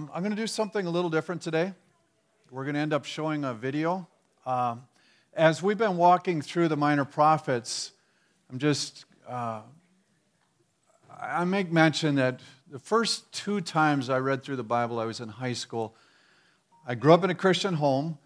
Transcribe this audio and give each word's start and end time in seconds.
Um, 0.00 0.10
I'm 0.14 0.22
going 0.22 0.34
to 0.34 0.42
do 0.42 0.46
something 0.46 0.86
a 0.86 0.90
little 0.90 1.10
different 1.10 1.42
today. 1.42 1.74
We're 2.50 2.64
going 2.64 2.72
to 2.72 2.80
end 2.80 2.94
up 2.94 3.04
showing 3.04 3.44
a 3.44 3.52
video. 3.52 4.08
Um, 4.46 4.84
as 5.34 5.62
we've 5.62 5.76
been 5.76 5.98
walking 5.98 6.40
through 6.40 6.68
the 6.68 6.76
minor 6.76 7.04
prophets, 7.04 7.92
I'm 8.50 8.58
just, 8.58 9.04
uh, 9.28 9.60
I 11.20 11.44
make 11.44 11.70
mention 11.70 12.14
that 12.14 12.40
the 12.70 12.78
first 12.78 13.30
two 13.30 13.60
times 13.60 14.08
I 14.08 14.20
read 14.20 14.42
through 14.42 14.56
the 14.56 14.62
Bible, 14.62 14.98
I 14.98 15.04
was 15.04 15.20
in 15.20 15.28
high 15.28 15.52
school. 15.52 15.94
I 16.86 16.94
grew 16.94 17.12
up 17.12 17.22
in 17.22 17.28
a 17.28 17.34
Christian 17.34 17.74
home, 17.74 18.16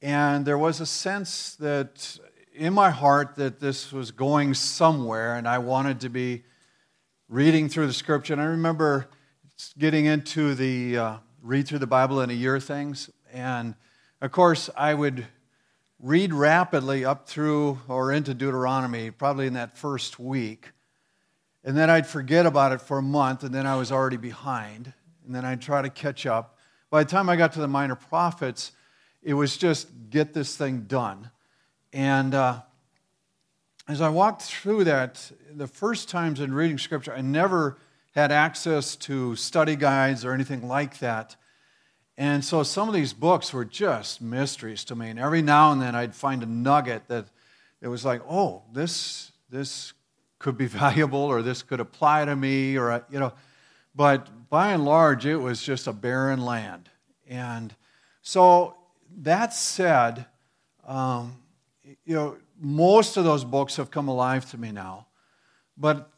and 0.00 0.46
there 0.46 0.56
was 0.56 0.80
a 0.80 0.86
sense 0.86 1.54
that 1.56 2.18
in 2.54 2.72
my 2.72 2.88
heart 2.88 3.36
that 3.36 3.60
this 3.60 3.92
was 3.92 4.10
going 4.10 4.54
somewhere, 4.54 5.34
and 5.34 5.46
I 5.46 5.58
wanted 5.58 6.00
to 6.00 6.08
be 6.08 6.44
reading 7.28 7.68
through 7.68 7.88
the 7.88 7.92
scripture. 7.92 8.32
And 8.32 8.40
I 8.40 8.46
remember 8.46 9.10
getting 9.78 10.06
into 10.06 10.54
the 10.54 10.96
uh, 10.96 11.16
read 11.42 11.66
through 11.66 11.78
the 11.78 11.86
Bible 11.86 12.20
in 12.20 12.30
a 12.30 12.34
year 12.34 12.58
things. 12.60 13.10
And 13.32 13.74
of 14.20 14.32
course, 14.32 14.70
I 14.76 14.94
would 14.94 15.26
read 15.98 16.32
rapidly 16.32 17.04
up 17.04 17.28
through 17.28 17.78
or 17.88 18.12
into 18.12 18.34
Deuteronomy, 18.34 19.10
probably 19.10 19.46
in 19.46 19.54
that 19.54 19.76
first 19.76 20.18
week. 20.18 20.72
And 21.62 21.76
then 21.76 21.90
I'd 21.90 22.06
forget 22.06 22.46
about 22.46 22.72
it 22.72 22.80
for 22.80 22.98
a 22.98 23.02
month, 23.02 23.44
and 23.44 23.54
then 23.54 23.66
I 23.66 23.76
was 23.76 23.92
already 23.92 24.16
behind. 24.16 24.92
And 25.26 25.34
then 25.34 25.44
I'd 25.44 25.60
try 25.60 25.82
to 25.82 25.90
catch 25.90 26.26
up. 26.26 26.56
By 26.88 27.04
the 27.04 27.10
time 27.10 27.28
I 27.28 27.36
got 27.36 27.52
to 27.52 27.60
the 27.60 27.68
minor 27.68 27.96
prophets, 27.96 28.72
it 29.22 29.34
was 29.34 29.56
just 29.56 29.88
get 30.08 30.32
this 30.32 30.56
thing 30.56 30.82
done. 30.82 31.30
And 31.92 32.34
uh, 32.34 32.62
as 33.88 34.00
I 34.00 34.08
walked 34.08 34.42
through 34.42 34.84
that, 34.84 35.30
the 35.52 35.66
first 35.66 36.08
times 36.08 36.40
in 36.40 36.54
reading 36.54 36.78
scripture, 36.78 37.12
I 37.12 37.20
never 37.20 37.76
had 38.12 38.32
access 38.32 38.96
to 38.96 39.36
study 39.36 39.76
guides 39.76 40.24
or 40.24 40.32
anything 40.32 40.66
like 40.66 40.98
that. 40.98 41.36
And 42.16 42.44
so 42.44 42.62
some 42.62 42.88
of 42.88 42.94
these 42.94 43.12
books 43.12 43.52
were 43.52 43.64
just 43.64 44.20
mysteries 44.20 44.84
to 44.84 44.94
me. 44.94 45.10
And 45.10 45.18
every 45.18 45.42
now 45.42 45.72
and 45.72 45.80
then 45.80 45.94
I'd 45.94 46.14
find 46.14 46.42
a 46.42 46.46
nugget 46.46 47.08
that 47.08 47.26
it 47.80 47.88
was 47.88 48.04
like, 48.04 48.20
oh, 48.28 48.62
this, 48.72 49.32
this 49.48 49.92
could 50.38 50.58
be 50.58 50.66
valuable 50.66 51.20
or 51.20 51.42
this 51.42 51.62
could 51.62 51.80
apply 51.80 52.24
to 52.24 52.36
me 52.36 52.76
or, 52.76 53.04
you 53.10 53.20
know. 53.20 53.32
But 53.94 54.48
by 54.48 54.72
and 54.72 54.84
large, 54.84 55.26
it 55.26 55.36
was 55.36 55.62
just 55.62 55.86
a 55.86 55.92
barren 55.92 56.44
land. 56.44 56.90
And 57.28 57.74
so 58.22 58.76
that 59.18 59.52
said, 59.52 60.26
um, 60.86 61.36
you 62.04 62.14
know, 62.14 62.36
most 62.60 63.16
of 63.16 63.24
those 63.24 63.44
books 63.44 63.76
have 63.76 63.90
come 63.90 64.08
alive 64.08 64.48
to 64.50 64.58
me 64.58 64.72
now. 64.72 65.06
But 65.76 66.10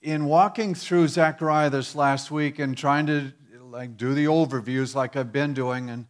in 0.00 0.24
walking 0.26 0.74
through 0.74 1.08
Zechariah 1.08 1.70
this 1.70 1.94
last 1.94 2.30
week 2.30 2.58
and 2.58 2.76
trying 2.76 3.06
to 3.06 3.32
like 3.60 3.96
do 3.96 4.14
the 4.14 4.26
overviews 4.26 4.94
like 4.94 5.16
I've 5.16 5.32
been 5.32 5.54
doing 5.54 5.90
and 5.90 6.06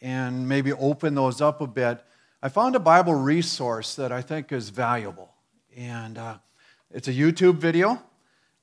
and 0.00 0.46
maybe 0.48 0.72
open 0.72 1.14
those 1.14 1.40
up 1.40 1.62
a 1.62 1.66
bit, 1.66 2.04
I 2.42 2.50
found 2.50 2.76
a 2.76 2.78
Bible 2.78 3.14
resource 3.14 3.94
that 3.94 4.12
I 4.12 4.20
think 4.20 4.52
is 4.52 4.68
valuable, 4.68 5.32
and 5.74 6.18
uh, 6.18 6.36
it's 6.90 7.08
a 7.08 7.12
YouTube 7.12 7.56
video, 7.56 8.02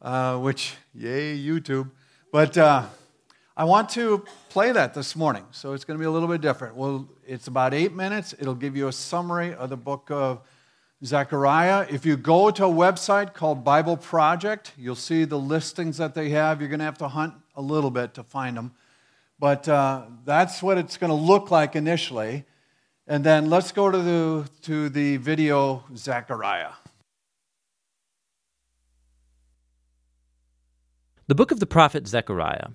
uh, 0.01 0.37
which 0.37 0.75
yay 0.93 1.37
YouTube, 1.37 1.89
but. 2.31 2.57
Uh, 2.57 2.85
I 3.57 3.65
want 3.65 3.89
to 3.89 4.25
play 4.49 4.71
that 4.71 4.93
this 4.93 5.13
morning, 5.13 5.45
so 5.51 5.73
it's 5.73 5.83
going 5.83 5.99
to 5.99 6.01
be 6.01 6.07
a 6.07 6.09
little 6.09 6.29
bit 6.29 6.39
different. 6.39 6.73
Well, 6.73 7.07
it's 7.27 7.47
about 7.47 7.73
eight 7.73 7.93
minutes. 7.93 8.33
It'll 8.39 8.55
give 8.55 8.77
you 8.77 8.87
a 8.87 8.93
summary 8.93 9.53
of 9.53 9.69
the 9.69 9.75
book 9.75 10.09
of 10.09 10.41
Zechariah. 11.03 11.87
If 11.89 12.05
you 12.05 12.15
go 12.15 12.51
to 12.51 12.65
a 12.65 12.69
website 12.69 13.33
called 13.33 13.63
Bible 13.63 13.97
Project, 13.97 14.73
you'll 14.77 14.95
see 14.95 15.25
the 15.25 15.39
listings 15.39 15.97
that 15.97 16.13
they 16.13 16.29
have. 16.29 16.61
You're 16.61 16.69
going 16.69 16.79
to 16.79 16.85
have 16.85 16.99
to 16.99 17.07
hunt 17.07 17.33
a 17.55 17.61
little 17.61 17.89
bit 17.89 18.13
to 18.15 18.23
find 18.23 18.55
them. 18.55 18.73
But 19.39 19.67
uh, 19.67 20.03
that's 20.25 20.61
what 20.61 20.77
it's 20.77 20.97
going 20.97 21.09
to 21.09 21.15
look 21.15 21.49
like 21.49 21.75
initially. 21.75 22.45
And 23.07 23.23
then 23.23 23.49
let's 23.49 23.71
go 23.71 23.89
to 23.89 23.97
the, 23.97 24.49
to 24.61 24.89
the 24.89 25.17
video 25.17 25.83
Zechariah. 25.95 26.73
The 31.27 31.35
book 31.35 31.51
of 31.51 31.59
the 31.59 31.65
prophet 31.65 32.07
Zechariah 32.07 32.67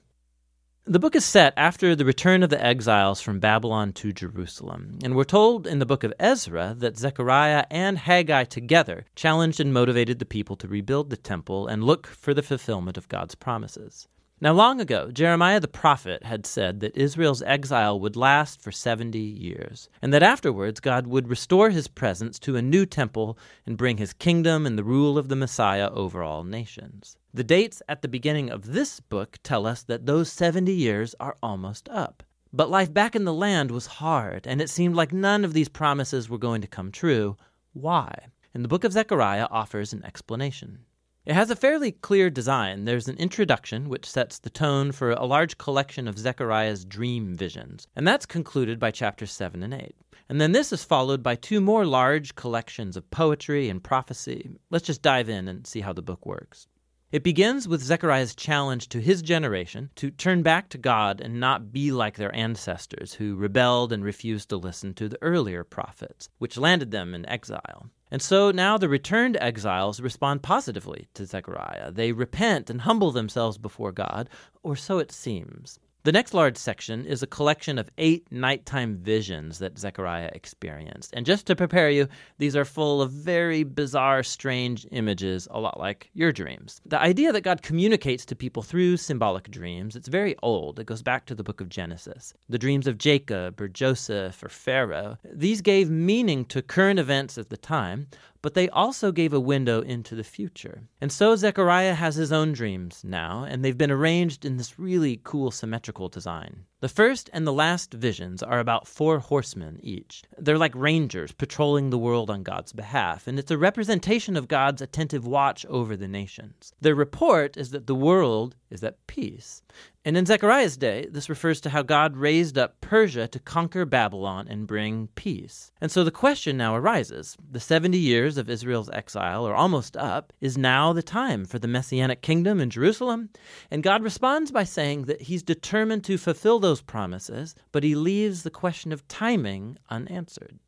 the 0.88 1.00
book 1.00 1.16
is 1.16 1.24
set 1.24 1.52
after 1.56 1.97
the 1.97 2.04
return 2.04 2.44
of 2.44 2.50
the 2.50 2.64
exiles 2.64 3.20
from 3.20 3.41
Babylon 3.41 3.92
to 3.94 4.12
Jerusalem, 4.12 5.00
and 5.02 5.16
we're 5.16 5.24
told 5.24 5.66
in 5.66 5.80
the 5.80 5.86
book 5.86 6.04
of 6.04 6.14
Ezra 6.20 6.76
that 6.78 6.97
Zechariah 6.97 7.64
and 7.72 7.98
Haggai 7.98 8.44
together 8.44 9.04
challenged 9.16 9.58
and 9.58 9.75
motivated 9.75 10.20
the 10.20 10.25
people 10.25 10.54
to 10.54 10.69
rebuild 10.69 11.10
the 11.10 11.16
temple 11.16 11.66
and 11.66 11.82
look 11.82 12.06
for 12.06 12.32
the 12.32 12.42
fulfillment 12.42 12.96
of 12.96 13.08
God's 13.08 13.34
promises. 13.34 14.06
Now, 14.41 14.52
long 14.52 14.80
ago, 14.80 15.10
Jeremiah 15.10 15.58
the 15.58 15.66
prophet 15.66 16.22
had 16.22 16.46
said 16.46 16.78
that 16.80 16.96
Israel's 16.96 17.42
exile 17.42 17.98
would 17.98 18.14
last 18.14 18.60
for 18.60 18.70
70 18.70 19.19
years, 19.19 19.88
and 20.00 20.14
that 20.14 20.22
afterwards 20.22 20.78
God 20.78 21.08
would 21.08 21.26
restore 21.26 21.70
his 21.70 21.88
presence 21.88 22.38
to 22.41 22.54
a 22.54 22.62
new 22.62 22.86
temple 22.86 23.36
and 23.66 23.76
bring 23.76 23.96
his 23.96 24.12
kingdom 24.12 24.66
and 24.66 24.78
the 24.78 24.84
rule 24.84 25.19
of 25.19 25.28
the 25.28 25.36
Messiah 25.36 25.91
over 25.91 26.22
all 26.22 26.44
nations. 26.44 27.16
The 27.36 27.44
dates 27.44 27.82
at 27.86 28.00
the 28.00 28.08
beginning 28.08 28.48
of 28.48 28.72
this 28.72 28.98
book 28.98 29.36
tell 29.42 29.66
us 29.66 29.82
that 29.82 30.06
those 30.06 30.32
70 30.32 30.72
years 30.72 31.14
are 31.20 31.36
almost 31.42 31.86
up. 31.91 32.22
But 32.50 32.70
life 32.70 32.94
back 32.94 33.14
in 33.14 33.26
the 33.26 33.34
land 33.34 33.70
was 33.70 34.00
hard, 34.00 34.47
and 34.47 34.58
it 34.58 34.70
seemed 34.70 34.94
like 34.94 35.12
none 35.12 35.44
of 35.44 35.52
these 35.52 35.69
promises 35.69 36.30
were 36.30 36.38
going 36.38 36.62
to 36.62 36.66
come 36.66 36.91
true. 36.91 37.36
Why? 37.75 38.28
And 38.54 38.64
the 38.64 38.69
book 38.69 38.84
of 38.84 38.94
Zechariah 38.94 39.48
offers 39.50 39.92
an 39.92 40.02
explanation. 40.02 40.86
It 41.26 41.34
has 41.34 41.50
a 41.50 41.56
fairly 41.56 41.92
clear 41.92 42.30
design. 42.30 42.86
There's 42.86 43.06
an 43.06 43.19
introduction 43.19 43.91
which 43.91 44.08
sets 44.08 44.38
the 44.38 44.48
tone 44.48 44.91
for 44.91 45.10
a 45.10 45.26
large 45.26 45.58
collection 45.58 46.08
of 46.08 46.19
Zechariah's 46.19 46.86
dream 46.86 47.34
visions, 47.34 47.86
and 47.94 48.08
that's 48.08 48.25
concluded 48.25 48.78
by 48.78 48.91
chapters 48.91 49.30
7 49.30 49.62
and 49.62 49.75
8. 49.75 49.94
And 50.30 50.41
then 50.41 50.52
this 50.52 50.72
is 50.72 50.84
followed 50.84 51.22
by 51.22 51.34
two 51.34 51.60
more 51.60 51.84
large 51.84 52.34
collections 52.34 52.96
of 52.96 53.10
poetry 53.10 53.69
and 53.69 53.84
prophecy. 53.84 54.48
Let's 54.70 54.86
just 54.86 55.02
dive 55.02 55.28
in 55.28 55.48
and 55.48 55.66
see 55.66 55.82
how 55.82 55.92
the 55.92 56.00
book 56.00 56.25
works. 56.25 56.66
It 57.12 57.22
begins 57.22 57.69
with 57.69 57.84
Zechariah's 57.84 58.34
challenge 58.34 58.89
to 58.89 59.00
his 59.00 59.22
generation 59.22 59.91
to 59.94 60.11
turn 60.11 60.43
back 60.43 60.69
to 60.71 60.78
God 60.78 61.21
and 61.21 61.39
not 61.39 61.71
be 61.71 61.93
like 61.93 62.17
their 62.17 62.34
ancestors 62.34 63.15
who 63.15 63.37
rebelled 63.37 63.93
and 63.93 64.03
refused 64.03 64.49
to 64.49 64.56
listen 64.56 64.93
to 64.94 65.09
the 65.09 65.22
earlier 65.22 65.62
prophets, 65.62 66.28
which 66.39 66.59
landed 66.59 66.91
them 66.91 67.15
in 67.15 67.25
exile. 67.27 67.91
And 68.11 68.21
so 68.21 68.50
now 68.50 68.77
the 68.77 68.89
returned 68.89 69.37
exiles 69.41 70.00
respond 70.00 70.43
positively 70.43 71.06
to 71.15 71.27
Zechariah. 71.27 71.93
They 71.93 72.11
repent 72.11 72.71
and 72.71 72.81
humble 72.81 73.12
themselves 73.12 73.56
before 73.56 73.93
God, 73.93 74.28
or 74.65 74.75
so 74.75 74.99
it 74.99 75.12
seems. 75.12 75.78
The 76.06 76.12
next 76.12 76.34
large 76.34 76.56
section 76.56 77.05
is 77.05 77.25
a 77.25 77.27
collection 77.27 77.81
of 77.81 77.91
eight 77.99 78.31
nighttime 78.31 78.94
visions 78.94 79.59
that 79.59 79.77
Zechariah 79.77 80.31
experienced. 80.33 81.12
And 81.15 81.27
just 81.27 81.49
to 81.49 81.56
prepare 81.56 81.91
you, 81.91 82.06
these 82.39 82.55
are 82.55 82.65
full 82.65 83.03
of 83.03 83.11
very 83.11 83.65
bizarre, 83.65 84.22
strange 84.22 84.87
images, 84.93 85.49
a 85.50 85.59
lot 85.59 85.81
like 85.81 86.09
your 86.15 86.31
dreams. 86.31 86.81
The 86.87 87.00
idea 87.00 87.33
that 87.33 87.41
God 87.41 87.62
communicates 87.62 88.25
to 88.27 88.37
people 88.37 88.62
through 88.62 88.99
symbolic 88.99 89.50
dreams, 89.50 89.97
it's 89.97 90.06
very 90.06 90.37
old. 90.44 90.78
It 90.78 90.87
goes 90.87 91.03
back 91.03 91.27
to 91.27 91.34
the 91.34 91.43
book 91.43 91.61
of 91.61 91.71
Genesis. 91.71 92.33
The 92.49 92.56
dreams 92.56 92.87
of 92.87 92.99
Jacob 92.99 93.61
or 93.61 93.67
Joseph 93.67 94.44
or 94.44 94.49
Pharaoh, 94.49 95.19
these 95.25 95.61
gave 95.61 95.91
meaning 95.91 96.44
to 96.44 96.62
current 96.62 97.00
events 97.00 97.37
at 97.37 97.50
the 97.50 97.56
time, 97.56 98.06
but 98.46 98.54
they 98.54 98.68
also 98.68 99.10
gave 99.10 99.32
a 99.32 99.40
window 99.40 99.80
into 99.80 100.14
the 100.14 100.22
future. 100.22 100.88
And 101.00 101.10
so 101.10 101.34
Zechariah 101.34 101.94
has 101.94 102.14
his 102.14 102.30
own 102.30 102.52
dreams 102.52 103.02
now, 103.02 103.42
and 103.42 103.64
they've 103.64 103.76
been 103.76 103.90
arranged 103.90 104.44
in 104.44 104.56
this 104.56 104.78
really 104.78 105.20
cool 105.24 105.50
symmetrical 105.50 106.08
design. 106.08 106.62
The 106.81 106.91
first 106.91 107.31
and 107.32 107.47
the 107.47 107.54
last 107.54 107.94
visions 107.94 108.42
are 108.42 108.59
about 108.59 108.87
four 108.87 109.19
horsemen 109.19 109.81
each. 109.82 110.22
They're 110.37 110.59
like 110.59 110.75
rangers 110.75 111.32
patrolling 111.32 111.88
the 111.88 111.97
world 111.97 112.28
on 112.28 112.42
God's 112.42 112.75
behalf, 112.75 113.26
and 113.26 113.38
it's 113.38 113.50
a 113.50 113.56
representation 113.56 114.37
of 114.37 114.47
God's 114.47 114.82
attentive 114.82 115.26
watch 115.26 115.64
over 115.70 115.97
the 115.97 116.06
nations. 116.06 116.75
Their 116.82 116.94
report 116.94 117.56
is 117.56 117.70
that 117.70 117.87
the 117.87 117.94
world 117.94 118.56
is 118.69 118.84
at 118.84 119.06
peace. 119.06 119.62
And 120.04 120.16
in 120.16 120.26
Zechariah's 120.26 120.76
day, 120.76 121.09
this 121.10 121.28
refers 121.28 121.60
to 121.62 121.70
how 121.70 121.82
God 121.82 122.16
raised 122.16 122.56
up 122.56 122.81
Persia 122.81 123.26
to 123.26 123.40
conquer 123.40 123.84
Babylon 123.84 124.46
and 124.49 124.67
bring 124.67 125.08
peace. 125.17 125.73
And 125.81 125.90
so 125.90 126.05
the 126.05 126.12
question 126.12 126.56
now 126.56 126.76
arises 126.76 127.37
the 127.50 127.58
70 127.58 127.99
years 127.99 128.38
of 128.38 128.49
Israel's 128.49 128.90
exile 128.90 129.46
are 129.49 129.55
almost 129.55 129.96
up. 129.96 130.32
Is 130.40 130.56
now 130.56 130.93
the 130.93 131.02
time 131.02 131.44
for 131.44 131.58
the 131.58 131.67
Messianic 131.67 132.23
kingdom 132.23 132.61
in 132.61 132.70
Jerusalem? 132.70 133.31
And 133.69 133.82
God 133.82 134.05
responds 134.05 134.52
by 134.52 134.62
saying 134.62 135.06
that 135.06 135.23
he's 135.23 135.43
determined 135.43 136.05
to 136.05 136.19
fulfill 136.19 136.61
those 136.66 136.82
promises, 136.82 137.54
but 137.70 137.84
he 137.84 137.94
leaves 137.94 138.42
the 138.42 138.50
question 138.50 138.90
of 138.90 139.06
timing 139.06 139.78
unanswered. 139.88 140.58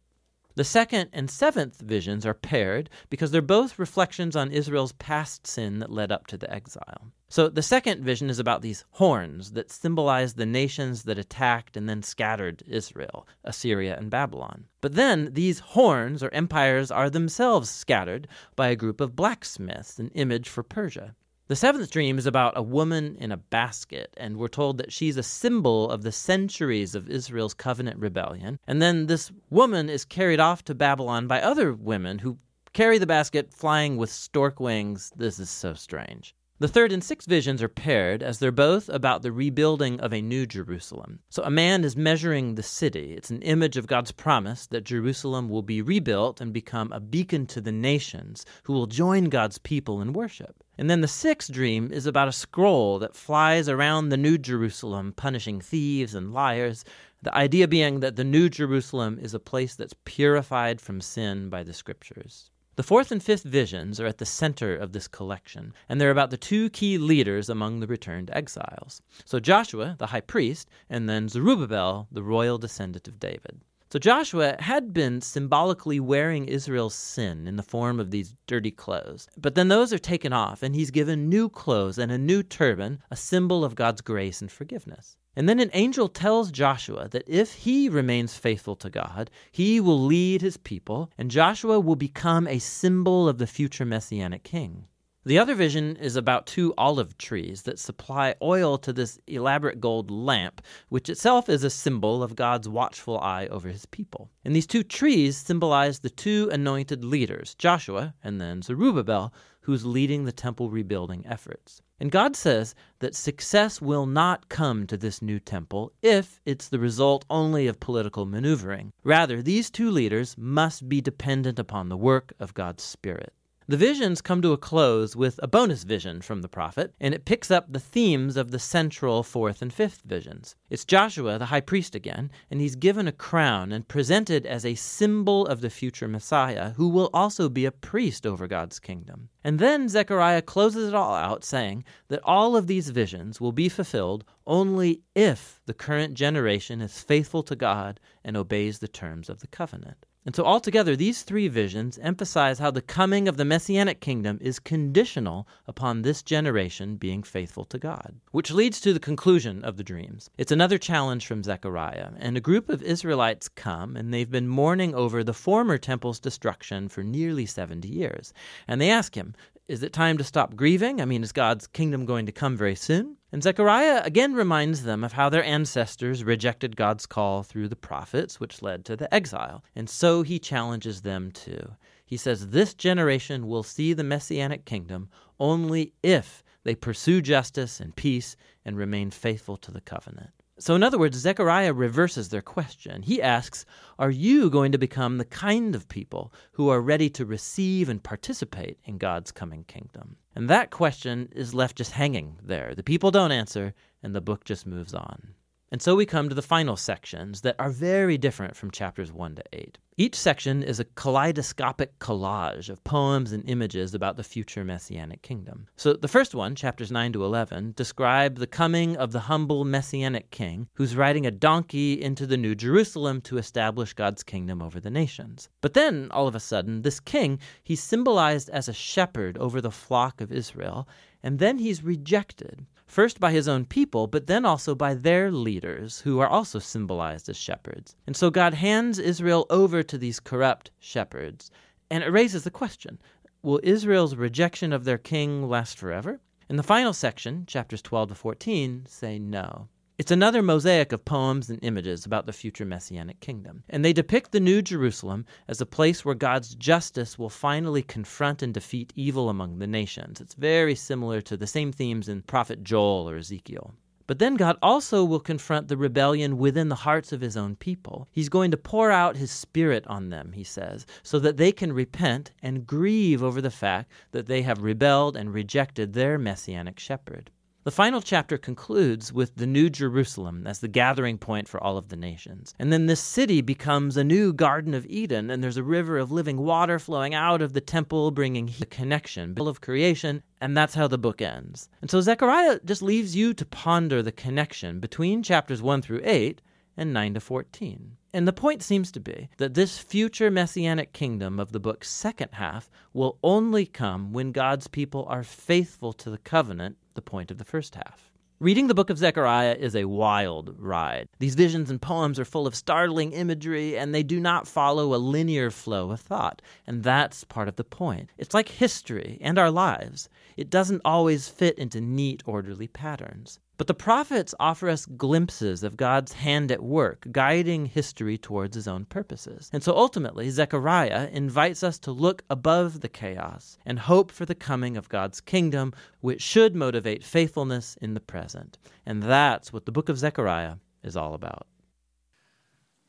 The 0.54 0.62
second 0.62 1.10
and 1.12 1.28
seventh 1.28 1.80
visions 1.80 2.24
are 2.24 2.34
paired 2.34 2.88
because 3.10 3.32
they're 3.32 3.42
both 3.42 3.80
reflections 3.80 4.36
on 4.36 4.52
Israel's 4.52 4.92
past 4.92 5.44
sin 5.44 5.80
that 5.80 5.90
led 5.90 6.12
up 6.12 6.28
to 6.28 6.38
the 6.38 6.52
exile. 6.52 7.12
So 7.28 7.48
the 7.48 7.62
second 7.62 8.04
vision 8.04 8.30
is 8.30 8.38
about 8.38 8.62
these 8.62 8.84
horns 8.90 9.52
that 9.52 9.72
symbolize 9.72 10.34
the 10.34 10.46
nations 10.46 11.02
that 11.02 11.18
attacked 11.18 11.76
and 11.76 11.88
then 11.88 12.04
scattered 12.04 12.62
Israel, 12.66 13.26
Assyria 13.42 13.96
and 13.96 14.08
Babylon. 14.08 14.66
But 14.80 14.94
then 14.94 15.32
these 15.32 15.58
horns 15.58 16.22
or 16.22 16.32
empires 16.32 16.92
are 16.92 17.10
themselves 17.10 17.68
scattered 17.70 18.28
by 18.54 18.68
a 18.68 18.76
group 18.76 19.00
of 19.00 19.16
blacksmiths, 19.16 19.98
an 19.98 20.10
image 20.14 20.48
for 20.48 20.62
Persia. 20.62 21.16
The 21.48 21.56
seventh 21.56 21.90
dream 21.90 22.18
is 22.18 22.26
about 22.26 22.58
a 22.58 22.62
woman 22.62 23.16
in 23.18 23.32
a 23.32 23.38
basket, 23.38 24.12
and 24.18 24.36
we're 24.36 24.48
told 24.48 24.76
that 24.76 24.92
she's 24.92 25.16
a 25.16 25.22
symbol 25.22 25.90
of 25.90 26.02
the 26.02 26.12
centuries 26.12 26.94
of 26.94 27.08
Israel's 27.08 27.54
covenant 27.54 27.98
rebellion. 27.98 28.58
And 28.66 28.82
then 28.82 29.06
this 29.06 29.32
woman 29.48 29.88
is 29.88 30.04
carried 30.04 30.40
off 30.40 30.62
to 30.64 30.74
Babylon 30.74 31.26
by 31.26 31.40
other 31.40 31.72
women 31.72 32.18
who 32.18 32.36
carry 32.74 32.98
the 32.98 33.06
basket 33.06 33.50
flying 33.50 33.96
with 33.96 34.10
stork 34.10 34.60
wings. 34.60 35.10
This 35.16 35.38
is 35.38 35.48
so 35.48 35.72
strange. 35.72 36.34
The 36.58 36.68
third 36.68 36.92
and 36.92 37.02
sixth 37.02 37.26
visions 37.26 37.62
are 37.62 37.68
paired 37.68 38.22
as 38.22 38.40
they're 38.40 38.52
both 38.52 38.90
about 38.90 39.22
the 39.22 39.32
rebuilding 39.32 40.00
of 40.00 40.12
a 40.12 40.20
new 40.20 40.44
Jerusalem. 40.44 41.20
So 41.30 41.42
a 41.44 41.50
man 41.50 41.82
is 41.82 41.96
measuring 41.96 42.56
the 42.56 42.62
city. 42.62 43.14
It's 43.14 43.30
an 43.30 43.40
image 43.40 43.78
of 43.78 43.86
God's 43.86 44.12
promise 44.12 44.66
that 44.66 44.84
Jerusalem 44.84 45.48
will 45.48 45.62
be 45.62 45.80
rebuilt 45.80 46.42
and 46.42 46.52
become 46.52 46.92
a 46.92 47.00
beacon 47.00 47.46
to 47.46 47.62
the 47.62 47.72
nations 47.72 48.44
who 48.64 48.74
will 48.74 48.86
join 48.86 49.30
God's 49.30 49.56
people 49.56 50.02
in 50.02 50.12
worship. 50.12 50.62
And 50.78 50.88
then 50.88 51.00
the 51.00 51.08
sixth 51.08 51.52
dream 51.52 51.90
is 51.92 52.06
about 52.06 52.28
a 52.28 52.32
scroll 52.32 53.00
that 53.00 53.16
flies 53.16 53.68
around 53.68 54.08
the 54.08 54.16
New 54.16 54.38
Jerusalem, 54.38 55.12
punishing 55.12 55.60
thieves 55.60 56.14
and 56.14 56.32
liars. 56.32 56.84
The 57.20 57.34
idea 57.34 57.66
being 57.66 57.98
that 57.98 58.14
the 58.14 58.22
New 58.22 58.48
Jerusalem 58.48 59.18
is 59.20 59.34
a 59.34 59.40
place 59.40 59.74
that's 59.74 59.94
purified 60.04 60.80
from 60.80 61.00
sin 61.00 61.48
by 61.50 61.64
the 61.64 61.74
scriptures. 61.74 62.50
The 62.76 62.84
fourth 62.84 63.10
and 63.10 63.20
fifth 63.20 63.42
visions 63.42 63.98
are 63.98 64.06
at 64.06 64.18
the 64.18 64.24
center 64.24 64.76
of 64.76 64.92
this 64.92 65.08
collection, 65.08 65.74
and 65.88 66.00
they're 66.00 66.12
about 66.12 66.30
the 66.30 66.36
two 66.36 66.70
key 66.70 66.96
leaders 66.96 67.48
among 67.48 67.80
the 67.80 67.88
returned 67.88 68.30
exiles. 68.32 69.02
So 69.24 69.40
Joshua, 69.40 69.96
the 69.98 70.06
high 70.06 70.20
priest, 70.20 70.70
and 70.88 71.08
then 71.08 71.28
Zerubbabel, 71.28 72.06
the 72.12 72.22
royal 72.22 72.56
descendant 72.56 73.08
of 73.08 73.18
David. 73.18 73.62
So 73.90 73.98
Joshua 73.98 74.56
had 74.58 74.92
been 74.92 75.22
symbolically 75.22 75.98
wearing 75.98 76.46
Israel's 76.46 76.94
sin 76.94 77.46
in 77.46 77.56
the 77.56 77.62
form 77.62 77.98
of 77.98 78.10
these 78.10 78.34
dirty 78.46 78.70
clothes. 78.70 79.28
But 79.38 79.54
then 79.54 79.68
those 79.68 79.94
are 79.94 79.98
taken 79.98 80.30
off, 80.30 80.62
and 80.62 80.74
he's 80.74 80.90
given 80.90 81.30
new 81.30 81.48
clothes 81.48 81.96
and 81.96 82.12
a 82.12 82.18
new 82.18 82.42
turban, 82.42 83.02
a 83.10 83.16
symbol 83.16 83.64
of 83.64 83.74
God's 83.74 84.02
grace 84.02 84.42
and 84.42 84.52
forgiveness. 84.52 85.16
And 85.34 85.48
then 85.48 85.58
an 85.58 85.70
angel 85.72 86.08
tells 86.08 86.50
Joshua 86.50 87.08
that 87.12 87.24
if 87.26 87.54
he 87.54 87.88
remains 87.88 88.36
faithful 88.36 88.76
to 88.76 88.90
God, 88.90 89.30
he 89.50 89.80
will 89.80 90.04
lead 90.04 90.42
his 90.42 90.58
people, 90.58 91.10
and 91.16 91.30
Joshua 91.30 91.80
will 91.80 91.96
become 91.96 92.46
a 92.46 92.58
symbol 92.58 93.26
of 93.26 93.38
the 93.38 93.46
future 93.46 93.86
messianic 93.86 94.42
king. 94.42 94.84
The 95.28 95.38
other 95.38 95.54
vision 95.54 95.96
is 95.96 96.16
about 96.16 96.46
two 96.46 96.72
olive 96.78 97.18
trees 97.18 97.64
that 97.64 97.78
supply 97.78 98.34
oil 98.40 98.78
to 98.78 98.94
this 98.94 99.18
elaborate 99.26 99.78
gold 99.78 100.10
lamp, 100.10 100.62
which 100.88 101.10
itself 101.10 101.50
is 101.50 101.62
a 101.62 101.68
symbol 101.68 102.22
of 102.22 102.34
God's 102.34 102.66
watchful 102.66 103.20
eye 103.20 103.46
over 103.48 103.68
his 103.68 103.84
people. 103.84 104.30
And 104.42 104.56
these 104.56 104.66
two 104.66 104.82
trees 104.82 105.36
symbolize 105.36 105.98
the 105.98 106.08
two 106.08 106.48
anointed 106.50 107.04
leaders, 107.04 107.54
Joshua 107.56 108.14
and 108.24 108.40
then 108.40 108.62
Zerubbabel, 108.62 109.34
who's 109.60 109.84
leading 109.84 110.24
the 110.24 110.32
temple 110.32 110.70
rebuilding 110.70 111.26
efforts. 111.26 111.82
And 112.00 112.10
God 112.10 112.34
says 112.34 112.74
that 113.00 113.14
success 113.14 113.82
will 113.82 114.06
not 114.06 114.48
come 114.48 114.86
to 114.86 114.96
this 114.96 115.20
new 115.20 115.38
temple 115.38 115.92
if 116.00 116.40
it's 116.46 116.70
the 116.70 116.78
result 116.78 117.26
only 117.28 117.66
of 117.66 117.80
political 117.80 118.24
maneuvering. 118.24 118.94
Rather, 119.04 119.42
these 119.42 119.70
two 119.70 119.90
leaders 119.90 120.38
must 120.38 120.88
be 120.88 121.02
dependent 121.02 121.58
upon 121.58 121.90
the 121.90 121.98
work 121.98 122.32
of 122.40 122.54
God's 122.54 122.82
Spirit. 122.82 123.34
The 123.70 123.76
visions 123.76 124.22
come 124.22 124.40
to 124.40 124.52
a 124.52 124.56
close 124.56 125.14
with 125.14 125.38
a 125.42 125.46
bonus 125.46 125.84
vision 125.84 126.22
from 126.22 126.40
the 126.40 126.48
prophet, 126.48 126.94
and 126.98 127.12
it 127.12 127.26
picks 127.26 127.50
up 127.50 127.70
the 127.70 127.78
themes 127.78 128.38
of 128.38 128.50
the 128.50 128.58
central 128.58 129.22
fourth 129.22 129.60
and 129.60 129.70
fifth 129.70 130.00
visions. 130.06 130.56
It's 130.70 130.86
Joshua, 130.86 131.38
the 131.38 131.44
high 131.44 131.60
priest 131.60 131.94
again, 131.94 132.30
and 132.50 132.62
he's 132.62 132.76
given 132.76 133.06
a 133.06 133.12
crown 133.12 133.70
and 133.70 133.86
presented 133.86 134.46
as 134.46 134.64
a 134.64 134.74
symbol 134.74 135.44
of 135.44 135.60
the 135.60 135.68
future 135.68 136.08
Messiah, 136.08 136.70
who 136.78 136.88
will 136.88 137.10
also 137.12 137.50
be 137.50 137.66
a 137.66 137.70
priest 137.70 138.26
over 138.26 138.48
God's 138.48 138.78
kingdom. 138.78 139.28
And 139.44 139.58
then 139.58 139.90
Zechariah 139.90 140.40
closes 140.40 140.88
it 140.88 140.94
all 140.94 141.14
out, 141.14 141.44
saying 141.44 141.84
that 142.08 142.24
all 142.24 142.56
of 142.56 142.68
these 142.68 142.88
visions 142.88 143.38
will 143.38 143.52
be 143.52 143.68
fulfilled 143.68 144.24
only 144.46 145.02
if 145.14 145.60
the 145.66 145.74
current 145.74 146.14
generation 146.14 146.80
is 146.80 147.02
faithful 147.02 147.42
to 147.42 147.54
God 147.54 148.00
and 148.24 148.34
obeys 148.34 148.78
the 148.78 148.88
terms 148.88 149.28
of 149.28 149.40
the 149.40 149.46
covenant. 149.46 150.06
And 150.26 150.36
so, 150.36 150.44
altogether, 150.44 150.94
these 150.94 151.22
three 151.22 151.48
visions 151.48 151.98
emphasize 152.02 152.58
how 152.58 152.70
the 152.70 152.82
coming 152.82 153.28
of 153.28 153.36
the 153.36 153.44
Messianic 153.44 154.00
kingdom 154.00 154.38
is 154.40 154.58
conditional 154.58 155.48
upon 155.66 156.02
this 156.02 156.22
generation 156.22 156.96
being 156.96 157.22
faithful 157.22 157.64
to 157.66 157.78
God. 157.78 158.14
Which 158.32 158.50
leads 158.50 158.80
to 158.80 158.92
the 158.92 159.00
conclusion 159.00 159.64
of 159.64 159.76
the 159.76 159.84
dreams. 159.84 160.28
It's 160.36 160.52
another 160.52 160.76
challenge 160.76 161.26
from 161.26 161.42
Zechariah, 161.44 162.10
and 162.18 162.36
a 162.36 162.40
group 162.40 162.68
of 162.68 162.82
Israelites 162.82 163.48
come, 163.48 163.96
and 163.96 164.12
they've 164.12 164.30
been 164.30 164.48
mourning 164.48 164.94
over 164.94 165.24
the 165.24 165.32
former 165.32 165.78
temple's 165.78 166.20
destruction 166.20 166.88
for 166.88 167.02
nearly 167.02 167.46
70 167.46 167.88
years. 167.88 168.32
And 168.66 168.80
they 168.80 168.90
ask 168.90 169.14
him, 169.14 169.34
Is 169.68 169.82
it 169.82 169.92
time 169.92 170.16
to 170.16 170.24
stop 170.24 170.56
grieving? 170.56 170.98
I 170.98 171.04
mean, 171.04 171.22
is 171.22 171.30
God's 171.30 171.66
kingdom 171.66 172.06
going 172.06 172.24
to 172.24 172.32
come 172.32 172.56
very 172.56 172.74
soon? 172.74 173.18
And 173.30 173.42
Zechariah 173.42 174.00
again 174.02 174.32
reminds 174.32 174.84
them 174.84 175.04
of 175.04 175.12
how 175.12 175.28
their 175.28 175.44
ancestors 175.44 176.24
rejected 176.24 176.74
God's 176.74 177.04
call 177.04 177.42
through 177.42 177.68
the 177.68 177.76
prophets, 177.76 178.40
which 178.40 178.62
led 178.62 178.86
to 178.86 178.96
the 178.96 179.12
exile. 179.14 179.62
And 179.76 179.90
so 179.90 180.22
he 180.22 180.38
challenges 180.38 181.02
them 181.02 181.30
too. 181.32 181.74
He 182.06 182.16
says, 182.16 182.48
This 182.48 182.72
generation 182.72 183.46
will 183.46 183.62
see 183.62 183.92
the 183.92 184.02
messianic 184.02 184.64
kingdom 184.64 185.10
only 185.38 185.92
if 186.02 186.42
they 186.64 186.74
pursue 186.74 187.20
justice 187.20 187.78
and 187.78 187.94
peace 187.94 188.36
and 188.64 188.78
remain 188.78 189.10
faithful 189.10 189.58
to 189.58 189.70
the 189.70 189.82
covenant. 189.82 190.30
So, 190.60 190.74
in 190.74 190.82
other 190.82 190.98
words, 190.98 191.16
Zechariah 191.16 191.72
reverses 191.72 192.30
their 192.30 192.42
question. 192.42 193.02
He 193.02 193.22
asks, 193.22 193.64
Are 193.96 194.10
you 194.10 194.50
going 194.50 194.72
to 194.72 194.78
become 194.78 195.18
the 195.18 195.24
kind 195.24 195.76
of 195.76 195.88
people 195.88 196.32
who 196.52 196.68
are 196.68 196.80
ready 196.80 197.08
to 197.10 197.24
receive 197.24 197.88
and 197.88 198.02
participate 198.02 198.78
in 198.84 198.98
God's 198.98 199.30
coming 199.30 199.62
kingdom? 199.64 200.16
And 200.34 200.50
that 200.50 200.70
question 200.70 201.28
is 201.32 201.54
left 201.54 201.76
just 201.76 201.92
hanging 201.92 202.38
there. 202.42 202.74
The 202.74 202.82
people 202.82 203.12
don't 203.12 203.30
answer, 203.30 203.72
and 204.02 204.14
the 204.14 204.20
book 204.20 204.44
just 204.44 204.66
moves 204.66 204.94
on. 204.94 205.34
And 205.70 205.82
so 205.82 205.94
we 205.94 206.06
come 206.06 206.30
to 206.30 206.34
the 206.34 206.40
final 206.40 206.76
sections 206.76 207.42
that 207.42 207.56
are 207.58 207.68
very 207.68 208.16
different 208.16 208.56
from 208.56 208.70
chapters 208.70 209.12
1 209.12 209.34
to 209.34 209.44
8. 209.52 209.78
Each 209.98 210.14
section 210.14 210.62
is 210.62 210.80
a 210.80 210.84
kaleidoscopic 210.84 211.98
collage 211.98 212.70
of 212.70 212.82
poems 212.84 213.32
and 213.32 213.46
images 213.50 213.94
about 213.94 214.16
the 214.16 214.22
future 214.22 214.64
messianic 214.64 215.20
kingdom. 215.20 215.66
So 215.76 215.92
the 215.92 216.08
first 216.08 216.34
one, 216.34 216.54
chapters 216.54 216.90
9 216.90 217.12
to 217.12 217.24
11, 217.24 217.74
describe 217.76 218.36
the 218.36 218.46
coming 218.46 218.96
of 218.96 219.12
the 219.12 219.20
humble 219.20 219.64
messianic 219.66 220.30
king 220.30 220.68
who's 220.74 220.96
riding 220.96 221.26
a 221.26 221.30
donkey 221.30 222.00
into 222.00 222.26
the 222.26 222.36
new 222.38 222.54
Jerusalem 222.54 223.20
to 223.22 223.36
establish 223.36 223.92
God's 223.92 224.22
kingdom 224.22 224.62
over 224.62 224.80
the 224.80 224.88
nations. 224.88 225.50
But 225.60 225.74
then, 225.74 226.08
all 226.12 226.28
of 226.28 226.34
a 226.34 226.40
sudden, 226.40 226.80
this 226.80 227.00
king, 227.00 227.40
he's 227.62 227.82
symbolized 227.82 228.48
as 228.50 228.68
a 228.68 228.72
shepherd 228.72 229.36
over 229.36 229.60
the 229.60 229.70
flock 229.70 230.22
of 230.22 230.32
Israel, 230.32 230.88
and 231.22 231.40
then 231.40 231.58
he's 231.58 231.82
rejected 231.82 232.64
first 232.88 233.20
by 233.20 233.30
his 233.30 233.46
own 233.46 233.64
people, 233.64 234.06
but 234.06 234.26
then 234.26 234.44
also 234.44 234.74
by 234.74 234.94
their 234.94 235.30
leaders, 235.30 236.00
who 236.00 236.18
are 236.18 236.26
also 236.26 236.58
symbolized 236.58 237.28
as 237.28 237.36
shepherds. 237.36 237.94
And 238.06 238.16
so 238.16 238.30
God 238.30 238.54
hands 238.54 238.98
Israel 238.98 239.46
over 239.50 239.82
to 239.84 239.98
these 239.98 240.18
corrupt 240.18 240.72
shepherds. 240.80 241.50
And 241.90 242.02
it 242.02 242.10
raises 242.10 242.42
the 242.42 242.50
question 242.50 242.98
will 243.42 243.60
Israel's 243.62 244.16
rejection 244.16 244.72
of 244.72 244.84
their 244.84 244.98
king 244.98 245.48
last 245.48 245.78
forever? 245.78 246.20
In 246.48 246.56
the 246.56 246.62
final 246.62 246.92
section, 246.92 247.44
chapters 247.46 247.82
12 247.82 248.08
to 248.08 248.14
14, 248.14 248.86
say 248.86 249.18
no. 249.18 249.68
It's 249.98 250.12
another 250.12 250.44
mosaic 250.44 250.92
of 250.92 251.04
poems 251.04 251.50
and 251.50 251.58
images 251.60 252.06
about 252.06 252.24
the 252.24 252.32
future 252.32 252.64
messianic 252.64 253.18
kingdom. 253.18 253.64
And 253.68 253.84
they 253.84 253.92
depict 253.92 254.30
the 254.30 254.38
New 254.38 254.62
Jerusalem 254.62 255.26
as 255.48 255.60
a 255.60 255.66
place 255.66 256.04
where 256.04 256.14
God's 256.14 256.54
justice 256.54 257.18
will 257.18 257.28
finally 257.28 257.82
confront 257.82 258.40
and 258.40 258.54
defeat 258.54 258.92
evil 258.94 259.28
among 259.28 259.58
the 259.58 259.66
nations. 259.66 260.20
It's 260.20 260.34
very 260.34 260.76
similar 260.76 261.20
to 261.22 261.36
the 261.36 261.48
same 261.48 261.72
themes 261.72 262.08
in 262.08 262.22
Prophet 262.22 262.62
Joel 262.62 263.10
or 263.10 263.16
Ezekiel. 263.16 263.74
But 264.06 264.20
then 264.20 264.36
God 264.36 264.56
also 264.62 265.04
will 265.04 265.18
confront 265.18 265.66
the 265.66 265.76
rebellion 265.76 266.38
within 266.38 266.68
the 266.68 266.76
hearts 266.76 267.10
of 267.12 267.20
his 267.20 267.36
own 267.36 267.56
people. 267.56 268.06
He's 268.12 268.28
going 268.28 268.52
to 268.52 268.56
pour 268.56 268.92
out 268.92 269.16
his 269.16 269.32
spirit 269.32 269.84
on 269.88 270.10
them, 270.10 270.30
he 270.30 270.44
says, 270.44 270.86
so 271.02 271.18
that 271.18 271.38
they 271.38 271.50
can 271.50 271.72
repent 271.72 272.30
and 272.40 272.64
grieve 272.64 273.24
over 273.24 273.40
the 273.40 273.50
fact 273.50 273.90
that 274.12 274.26
they 274.26 274.42
have 274.42 274.62
rebelled 274.62 275.16
and 275.16 275.34
rejected 275.34 275.92
their 275.92 276.18
messianic 276.18 276.78
shepherd. 276.78 277.32
The 277.68 277.72
final 277.72 278.00
chapter 278.00 278.38
concludes 278.38 279.12
with 279.12 279.36
the 279.36 279.46
New 279.46 279.68
Jerusalem 279.68 280.46
as 280.46 280.60
the 280.60 280.68
gathering 280.68 281.18
point 281.18 281.48
for 281.48 281.62
all 281.62 281.76
of 281.76 281.90
the 281.90 281.96
nations. 281.96 282.54
And 282.58 282.72
then 282.72 282.86
this 282.86 282.98
city 282.98 283.42
becomes 283.42 283.94
a 283.98 284.02
new 284.02 284.32
Garden 284.32 284.72
of 284.72 284.86
Eden, 284.86 285.28
and 285.28 285.44
there's 285.44 285.58
a 285.58 285.62
river 285.62 285.98
of 285.98 286.10
living 286.10 286.38
water 286.38 286.78
flowing 286.78 287.12
out 287.12 287.42
of 287.42 287.52
the 287.52 287.60
temple, 287.60 288.10
bringing 288.10 288.54
the 288.58 288.64
connection 288.64 289.34
of 289.38 289.60
creation, 289.60 290.22
and 290.40 290.56
that's 290.56 290.76
how 290.76 290.88
the 290.88 290.96
book 290.96 291.20
ends. 291.20 291.68
And 291.82 291.90
so 291.90 292.00
Zechariah 292.00 292.60
just 292.64 292.80
leaves 292.80 293.14
you 293.14 293.34
to 293.34 293.44
ponder 293.44 294.02
the 294.02 294.12
connection 294.12 294.80
between 294.80 295.22
chapters 295.22 295.60
1 295.60 295.82
through 295.82 296.00
8 296.04 296.40
and 296.78 296.94
9 296.94 297.12
to 297.12 297.20
14. 297.20 297.98
And 298.14 298.26
the 298.26 298.32
point 298.32 298.62
seems 298.62 298.90
to 298.92 299.00
be 299.00 299.28
that 299.36 299.52
this 299.52 299.78
future 299.78 300.30
messianic 300.30 300.94
kingdom 300.94 301.38
of 301.38 301.52
the 301.52 301.60
book's 301.60 301.90
second 301.90 302.30
half 302.32 302.70
will 302.94 303.18
only 303.22 303.66
come 303.66 304.14
when 304.14 304.32
God's 304.32 304.68
people 304.68 305.04
are 305.10 305.22
faithful 305.22 305.92
to 305.92 306.08
the 306.08 306.16
covenant, 306.16 306.78
the 306.98 307.02
point 307.02 307.30
of 307.30 307.38
the 307.38 307.44
first 307.44 307.76
half. 307.76 308.10
Reading 308.40 308.66
the 308.66 308.74
book 308.74 308.90
of 308.90 308.98
Zechariah 308.98 309.54
is 309.54 309.76
a 309.76 309.84
wild 309.84 310.56
ride. 310.58 311.08
These 311.20 311.36
visions 311.36 311.70
and 311.70 311.80
poems 311.80 312.18
are 312.18 312.24
full 312.24 312.44
of 312.44 312.56
startling 312.56 313.12
imagery, 313.12 313.78
and 313.78 313.94
they 313.94 314.02
do 314.02 314.18
not 314.18 314.48
follow 314.48 314.92
a 314.92 314.98
linear 315.14 315.52
flow 315.52 315.92
of 315.92 316.00
thought. 316.00 316.42
And 316.66 316.82
that's 316.82 317.22
part 317.22 317.46
of 317.46 317.54
the 317.54 317.62
point. 317.62 318.10
It's 318.18 318.34
like 318.34 318.48
history 318.48 319.18
and 319.20 319.38
our 319.38 319.52
lives, 319.52 320.08
it 320.36 320.50
doesn't 320.50 320.82
always 320.84 321.28
fit 321.28 321.56
into 321.56 321.80
neat, 321.80 322.24
orderly 322.26 322.66
patterns. 322.66 323.38
But 323.58 323.66
the 323.66 323.74
prophets 323.74 324.36
offer 324.38 324.68
us 324.68 324.86
glimpses 324.86 325.64
of 325.64 325.76
God's 325.76 326.12
hand 326.12 326.52
at 326.52 326.62
work, 326.62 327.08
guiding 327.10 327.66
history 327.66 328.16
towards 328.16 328.54
his 328.54 328.68
own 328.68 328.84
purposes. 328.84 329.50
And 329.52 329.64
so 329.64 329.76
ultimately, 329.76 330.30
Zechariah 330.30 331.08
invites 331.12 331.64
us 331.64 331.76
to 331.80 331.90
look 331.90 332.22
above 332.30 332.80
the 332.80 332.88
chaos 332.88 333.58
and 333.66 333.80
hope 333.80 334.12
for 334.12 334.24
the 334.24 334.36
coming 334.36 334.76
of 334.76 334.88
God's 334.88 335.20
kingdom, 335.20 335.74
which 336.00 336.22
should 336.22 336.54
motivate 336.54 337.02
faithfulness 337.02 337.76
in 337.82 337.94
the 337.94 338.00
present. 338.00 338.58
And 338.86 339.02
that's 339.02 339.52
what 339.52 339.66
the 339.66 339.72
book 339.72 339.88
of 339.88 339.98
Zechariah 339.98 340.54
is 340.84 340.96
all 340.96 341.14
about. 341.14 341.48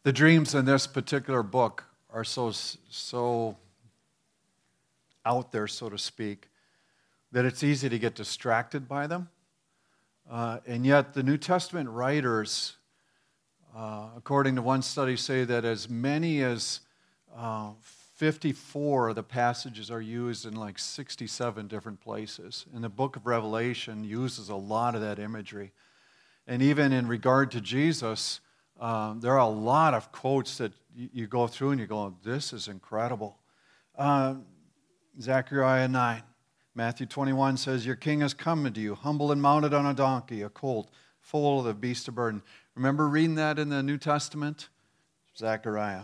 The 0.03 0.13
dreams 0.13 0.53
in 0.53 0.65
this 0.65 0.85
particular 0.85 1.41
book 1.41 1.85
are 2.11 2.23
so, 2.23 2.51
so 2.51 3.57
out 5.25 5.51
there, 5.51 5.67
so 5.67 5.89
to 5.89 5.97
speak, 5.97 6.47
that 7.31 7.43
it's 7.43 7.63
easy 7.63 7.89
to 7.89 7.97
get 7.97 8.13
distracted 8.13 8.87
by 8.87 9.07
them. 9.07 9.29
Uh, 10.29 10.59
and 10.67 10.85
yet, 10.85 11.13
the 11.13 11.23
New 11.23 11.37
Testament 11.37 11.89
writers, 11.89 12.77
uh, 13.75 14.09
according 14.15 14.55
to 14.55 14.61
one 14.61 14.83
study, 14.83 15.17
say 15.17 15.43
that 15.43 15.65
as 15.65 15.89
many 15.89 16.43
as 16.43 16.81
uh, 17.35 17.71
54 18.19 19.09
of 19.09 19.15
the 19.15 19.23
passages 19.23 19.89
are 19.89 20.01
used 20.01 20.45
in 20.45 20.53
like 20.53 20.77
67 20.77 21.67
different 21.67 21.99
places. 21.99 22.65
And 22.75 22.83
the 22.83 22.89
book 22.89 23.15
of 23.15 23.25
Revelation 23.25 24.03
uses 24.03 24.49
a 24.49 24.55
lot 24.55 24.93
of 24.93 25.01
that 25.01 25.17
imagery. 25.17 25.71
And 26.45 26.61
even 26.61 26.91
in 26.91 27.07
regard 27.07 27.49
to 27.51 27.61
Jesus, 27.61 28.39
um, 28.79 29.21
there 29.21 29.33
are 29.33 29.37
a 29.37 29.47
lot 29.47 29.93
of 29.93 30.11
quotes 30.11 30.57
that 30.57 30.73
you, 30.95 31.09
you, 31.13 31.27
go 31.27 31.47
through 31.47 31.71
and 31.71 31.79
you 31.79 31.87
go, 31.87 32.13
this 32.23 32.53
is 32.53 32.67
incredible. 32.67 33.37
Uh, 33.97 34.35
Zechariah 35.19 35.87
9. 35.87 36.23
Matthew 36.75 37.07
21 37.07 37.57
says, 37.57 37.85
Your 37.85 37.95
king 37.95 38.21
has 38.21 38.33
come 38.33 38.71
to 38.71 38.79
you, 38.79 38.95
humble 38.95 39.31
and 39.31 39.41
mounted 39.41 39.73
on 39.73 39.85
a 39.85 39.93
donkey, 39.93 40.41
a 40.41 40.49
colt, 40.49 40.89
full 41.19 41.59
of 41.59 41.65
the 41.65 41.73
beast 41.73 42.07
of 42.07 42.15
burden. 42.15 42.41
Remember 42.75 43.07
reading 43.07 43.35
that 43.35 43.59
in 43.59 43.69
the 43.69 43.83
New 43.83 43.97
Testament? 43.97 44.69
Zechariah. 45.37 46.03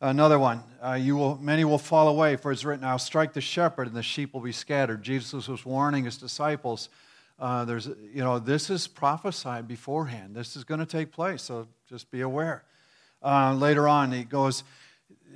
Another 0.00 0.38
one, 0.38 0.62
uh, 0.80 0.92
you 0.92 1.16
will, 1.16 1.36
many 1.38 1.64
will 1.64 1.78
fall 1.78 2.06
away, 2.06 2.36
for 2.36 2.52
it's 2.52 2.64
written, 2.64 2.84
I'll 2.84 3.00
strike 3.00 3.32
the 3.32 3.40
shepherd, 3.40 3.88
and 3.88 3.96
the 3.96 4.02
sheep 4.02 4.32
will 4.32 4.40
be 4.40 4.52
scattered. 4.52 5.02
Jesus 5.02 5.48
was 5.48 5.66
warning 5.66 6.04
his 6.04 6.16
disciples. 6.16 6.88
Uh, 7.36 7.64
there's, 7.64 7.86
you 7.86 8.22
know, 8.22 8.38
this 8.38 8.70
is 8.70 8.86
prophesied 8.86 9.66
beforehand. 9.66 10.36
This 10.36 10.54
is 10.54 10.62
going 10.62 10.78
to 10.78 10.86
take 10.86 11.10
place, 11.10 11.42
so 11.42 11.66
just 11.88 12.12
be 12.12 12.20
aware. 12.20 12.64
Uh, 13.20 13.54
later 13.54 13.88
on, 13.88 14.12
he 14.12 14.22
goes, 14.22 14.62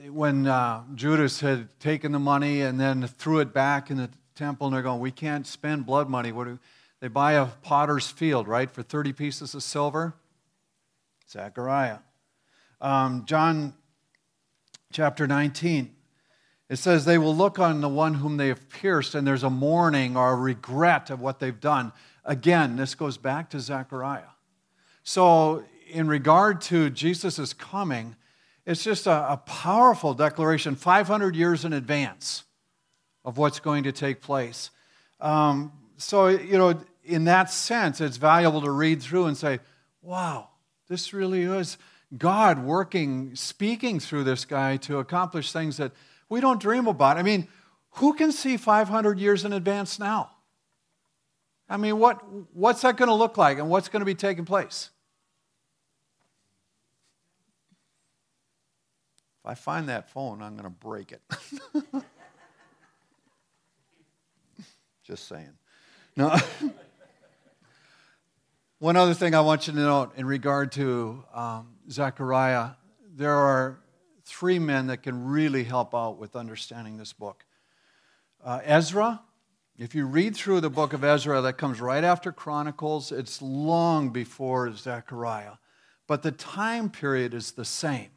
when 0.08 0.46
uh, 0.46 0.82
Judas 0.94 1.40
had 1.40 1.68
taken 1.80 2.12
the 2.12 2.20
money 2.20 2.62
and 2.62 2.78
then 2.78 3.06
threw 3.06 3.40
it 3.40 3.52
back 3.52 3.90
in 3.90 3.96
the 3.96 4.10
temple 4.34 4.66
and 4.66 4.74
they're 4.74 4.82
going, 4.82 5.00
we 5.00 5.10
can't 5.10 5.46
spend 5.46 5.86
blood 5.86 6.08
money. 6.08 6.32
What 6.32 6.44
do, 6.44 6.58
they 7.00 7.08
buy 7.08 7.32
a 7.32 7.46
potter's 7.46 8.08
field, 8.08 8.46
right, 8.46 8.70
for 8.70 8.82
30 8.82 9.12
pieces 9.12 9.54
of 9.54 9.62
silver? 9.62 10.14
Zechariah. 11.28 11.98
Um, 12.80 13.24
John 13.26 13.74
chapter 14.92 15.26
19. 15.26 15.94
It 16.68 16.76
says, 16.76 17.04
They 17.04 17.18
will 17.18 17.34
look 17.34 17.58
on 17.58 17.80
the 17.80 17.88
one 17.88 18.14
whom 18.14 18.36
they 18.36 18.48
have 18.48 18.68
pierced, 18.68 19.14
and 19.14 19.26
there's 19.26 19.42
a 19.42 19.50
mourning 19.50 20.16
or 20.16 20.32
a 20.32 20.36
regret 20.36 21.10
of 21.10 21.20
what 21.20 21.38
they've 21.38 21.60
done. 21.60 21.92
Again, 22.24 22.76
this 22.76 22.94
goes 22.94 23.16
back 23.16 23.50
to 23.50 23.60
Zechariah. 23.60 24.22
So, 25.02 25.64
in 25.90 26.06
regard 26.08 26.60
to 26.62 26.88
Jesus' 26.88 27.52
coming, 27.52 28.16
it's 28.64 28.84
just 28.84 29.06
a, 29.06 29.32
a 29.32 29.36
powerful 29.38 30.14
declaration 30.14 30.76
500 30.76 31.34
years 31.34 31.64
in 31.64 31.72
advance 31.72 32.44
of 33.24 33.38
what's 33.38 33.60
going 33.60 33.84
to 33.84 33.92
take 33.92 34.20
place. 34.20 34.70
Um, 35.20 35.72
so, 35.96 36.28
you 36.28 36.58
know, 36.58 36.80
in 37.04 37.24
that 37.24 37.50
sense, 37.50 38.00
it's 38.00 38.16
valuable 38.16 38.62
to 38.62 38.70
read 38.70 39.02
through 39.02 39.26
and 39.26 39.36
say, 39.36 39.60
wow, 40.02 40.48
this 40.88 41.12
really 41.12 41.42
is 41.42 41.78
God 42.16 42.58
working, 42.58 43.34
speaking 43.34 44.00
through 44.00 44.24
this 44.24 44.44
guy 44.44 44.76
to 44.78 44.98
accomplish 44.98 45.52
things 45.52 45.76
that 45.76 45.92
we 46.28 46.40
don't 46.40 46.60
dream 46.60 46.86
about. 46.86 47.16
I 47.16 47.22
mean, 47.22 47.48
who 47.92 48.14
can 48.14 48.32
see 48.32 48.56
500 48.56 49.18
years 49.18 49.44
in 49.44 49.52
advance 49.52 49.98
now? 49.98 50.30
I 51.68 51.76
mean, 51.76 51.98
what, 51.98 52.20
what's 52.54 52.82
that 52.82 52.96
going 52.96 53.08
to 53.08 53.14
look 53.14 53.36
like 53.36 53.58
and 53.58 53.68
what's 53.68 53.88
going 53.88 54.00
to 54.00 54.06
be 54.06 54.14
taking 54.14 54.44
place? 54.44 54.90
If 59.40 59.46
I 59.46 59.54
find 59.54 59.88
that 59.88 60.10
phone, 60.10 60.42
I'm 60.42 60.52
going 60.52 60.64
to 60.64 60.70
break 60.70 61.12
it. 61.12 61.22
Just 65.12 65.28
saying. 65.28 65.52
No. 66.16 66.34
One 68.78 68.96
other 68.96 69.12
thing 69.12 69.34
I 69.34 69.42
want 69.42 69.66
you 69.66 69.74
to 69.74 69.78
note 69.78 70.12
in 70.16 70.24
regard 70.24 70.72
to 70.72 71.22
um, 71.34 71.74
Zechariah, 71.90 72.70
there 73.14 73.34
are 73.34 73.78
three 74.24 74.58
men 74.58 74.86
that 74.86 75.02
can 75.02 75.26
really 75.26 75.64
help 75.64 75.94
out 75.94 76.16
with 76.16 76.34
understanding 76.34 76.96
this 76.96 77.12
book. 77.12 77.44
Uh, 78.42 78.60
Ezra, 78.64 79.20
if 79.76 79.94
you 79.94 80.06
read 80.06 80.34
through 80.34 80.62
the 80.62 80.70
book 80.70 80.94
of 80.94 81.04
Ezra, 81.04 81.42
that 81.42 81.58
comes 81.58 81.78
right 81.78 82.04
after 82.04 82.32
Chronicles, 82.32 83.12
it's 83.12 83.42
long 83.42 84.08
before 84.08 84.74
Zechariah. 84.74 85.56
But 86.06 86.22
the 86.22 86.32
time 86.32 86.88
period 86.88 87.34
is 87.34 87.52
the 87.52 87.66
same. 87.66 88.11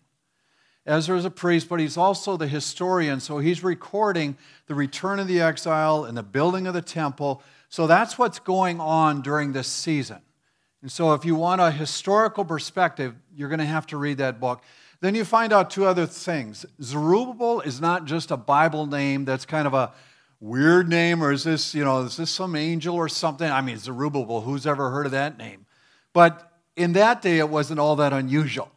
Ezra 0.86 1.18
is 1.18 1.26
a 1.26 1.32
priest, 1.32 1.68
but 1.68 1.80
he's 1.80 1.98
also 1.98 2.38
the 2.38 2.48
historian, 2.48 3.20
so 3.20 3.40
he's 3.40 3.64
recording 3.64 4.38
the 4.68 4.76
return 4.76 5.20
of 5.20 5.28
the 5.28 5.42
exile 5.42 6.06
and 6.06 6.16
the 6.16 6.24
building 6.24 6.68
of 6.68 6.74
the 6.74 6.82
temple. 6.82 7.42
So 7.70 7.88
that's 7.88 8.20
what's 8.20 8.38
going 8.38 8.80
on 8.80 9.22
during 9.22 9.54
this 9.54 9.68
season. 9.68 10.20
And 10.84 10.92
so, 10.92 11.14
if 11.14 11.26
you 11.26 11.34
want 11.34 11.62
a 11.62 11.72
historical 11.72 12.46
perspective, 12.46 13.16
you're 13.36 13.50
going 13.50 13.60
to 13.60 13.66
have 13.66 13.88
to 13.88 13.98
read 13.98 14.20
that 14.20 14.40
book. 14.40 14.62
Then 15.02 15.16
you 15.16 15.26
find 15.26 15.52
out 15.52 15.72
two 15.72 15.86
other 15.86 16.06
things. 16.06 16.64
Zerubbabel 16.80 17.62
is 17.62 17.82
not 17.82 18.06
just 18.06 18.30
a 18.30 18.38
Bible 18.38 18.86
name 18.86 19.26
that's 19.26 19.46
kind 19.46 19.66
of 19.66 19.74
a 19.74 19.92
weird 20.40 20.88
name, 20.88 21.24
or 21.24 21.32
is 21.32 21.44
this, 21.44 21.74
you 21.74 21.84
know, 21.84 22.02
is 22.02 22.18
this 22.18 22.30
some 22.30 22.56
angel 22.56 22.96
or 22.96 23.10
something? 23.10 23.50
I 23.50 23.62
mean, 23.62 23.78
Zerubbabel, 23.80 24.42
who's 24.42 24.68
ever 24.68 24.92
heard 24.92 25.08
of 25.08 25.12
that 25.14 25.40
name? 25.40 25.66
But 26.14 26.52
in 26.76 26.94
that 26.94 27.24
day, 27.24 27.40
it 27.40 27.50
wasn't 27.50 27.80
all 27.80 27.96
that 27.96 28.14
unusual. 28.14 28.70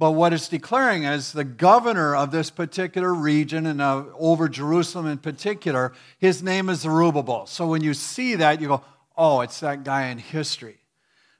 But 0.00 0.12
what 0.12 0.32
it's 0.32 0.48
declaring 0.48 1.04
is 1.04 1.32
the 1.32 1.44
governor 1.44 2.16
of 2.16 2.30
this 2.30 2.48
particular 2.48 3.12
region 3.12 3.66
and 3.66 3.82
uh, 3.82 4.04
over 4.18 4.48
Jerusalem 4.48 5.06
in 5.06 5.18
particular, 5.18 5.92
his 6.16 6.42
name 6.42 6.70
is 6.70 6.80
Zerubbabel. 6.80 7.44
So 7.44 7.66
when 7.66 7.82
you 7.82 7.92
see 7.92 8.34
that, 8.36 8.62
you 8.62 8.68
go, 8.68 8.82
oh, 9.14 9.42
it's 9.42 9.60
that 9.60 9.84
guy 9.84 10.06
in 10.06 10.16
history. 10.16 10.78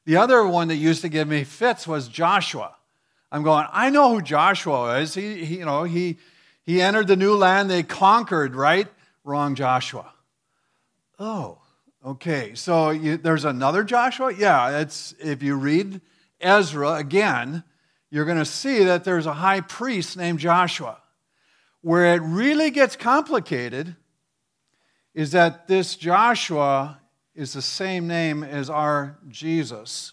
The 0.04 0.18
other 0.18 0.46
one 0.46 0.68
that 0.68 0.76
used 0.76 1.00
to 1.00 1.08
give 1.08 1.26
me 1.26 1.42
fits 1.42 1.88
was 1.88 2.06
Joshua. 2.06 2.76
I'm 3.32 3.42
going, 3.42 3.64
I 3.72 3.88
know 3.88 4.10
who 4.10 4.20
Joshua 4.20 4.98
is. 5.00 5.14
He, 5.14 5.42
he, 5.42 5.60
you 5.60 5.64
know, 5.64 5.84
he, 5.84 6.18
he 6.62 6.82
entered 6.82 7.06
the 7.06 7.16
new 7.16 7.36
land 7.36 7.70
they 7.70 7.82
conquered, 7.82 8.54
right? 8.54 8.88
Wrong 9.24 9.54
Joshua. 9.54 10.12
Oh, 11.18 11.62
okay. 12.04 12.54
So 12.54 12.90
you, 12.90 13.16
there's 13.16 13.46
another 13.46 13.84
Joshua? 13.84 14.34
Yeah, 14.34 14.80
it's 14.80 15.14
if 15.18 15.42
you 15.42 15.56
read 15.56 16.02
Ezra 16.42 16.96
again, 16.96 17.64
you're 18.10 18.24
going 18.24 18.38
to 18.38 18.44
see 18.44 18.84
that 18.84 19.04
there's 19.04 19.26
a 19.26 19.32
high 19.32 19.60
priest 19.60 20.16
named 20.16 20.40
Joshua. 20.40 20.98
Where 21.82 22.14
it 22.14 22.22
really 22.22 22.70
gets 22.70 22.96
complicated 22.96 23.96
is 25.14 25.32
that 25.32 25.66
this 25.66 25.96
Joshua 25.96 27.00
is 27.34 27.52
the 27.52 27.62
same 27.62 28.06
name 28.06 28.42
as 28.42 28.68
our 28.68 29.18
Jesus, 29.28 30.12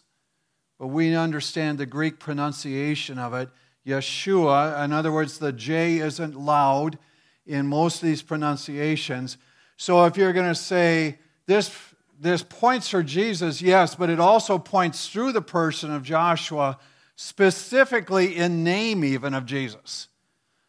but 0.80 0.88
we 0.88 1.16
understand 1.16 1.78
the 1.78 1.86
Greek 1.86 2.20
pronunciation 2.20 3.18
of 3.18 3.34
it, 3.34 3.50
Yeshua. 3.86 4.84
In 4.86 4.94
other 4.94 5.12
words, 5.12 5.40
the 5.40 5.52
J 5.52 5.98
isn't 5.98 6.40
loud 6.40 6.98
in 7.46 7.68
most 7.68 8.02
of 8.02 8.08
these 8.08 8.22
pronunciations. 8.22 9.38
So 9.76 10.06
if 10.06 10.18
you're 10.18 10.34
going 10.34 10.48
to 10.48 10.56
say 10.56 11.20
this, 11.48 11.76
this 12.20 12.44
points 12.44 12.90
for 12.90 13.04
Jesus, 13.04 13.62
yes, 13.62 13.96
but 13.96 14.10
it 14.10 14.20
also 14.20 14.58
points 14.58 15.10
through 15.10 15.32
the 15.32 15.42
person 15.42 15.92
of 15.92 16.04
Joshua 16.04 16.78
specifically 17.18 18.38
in 18.38 18.64
name 18.64 19.04
even 19.04 19.34
of 19.34 19.46
Jesus. 19.46 20.08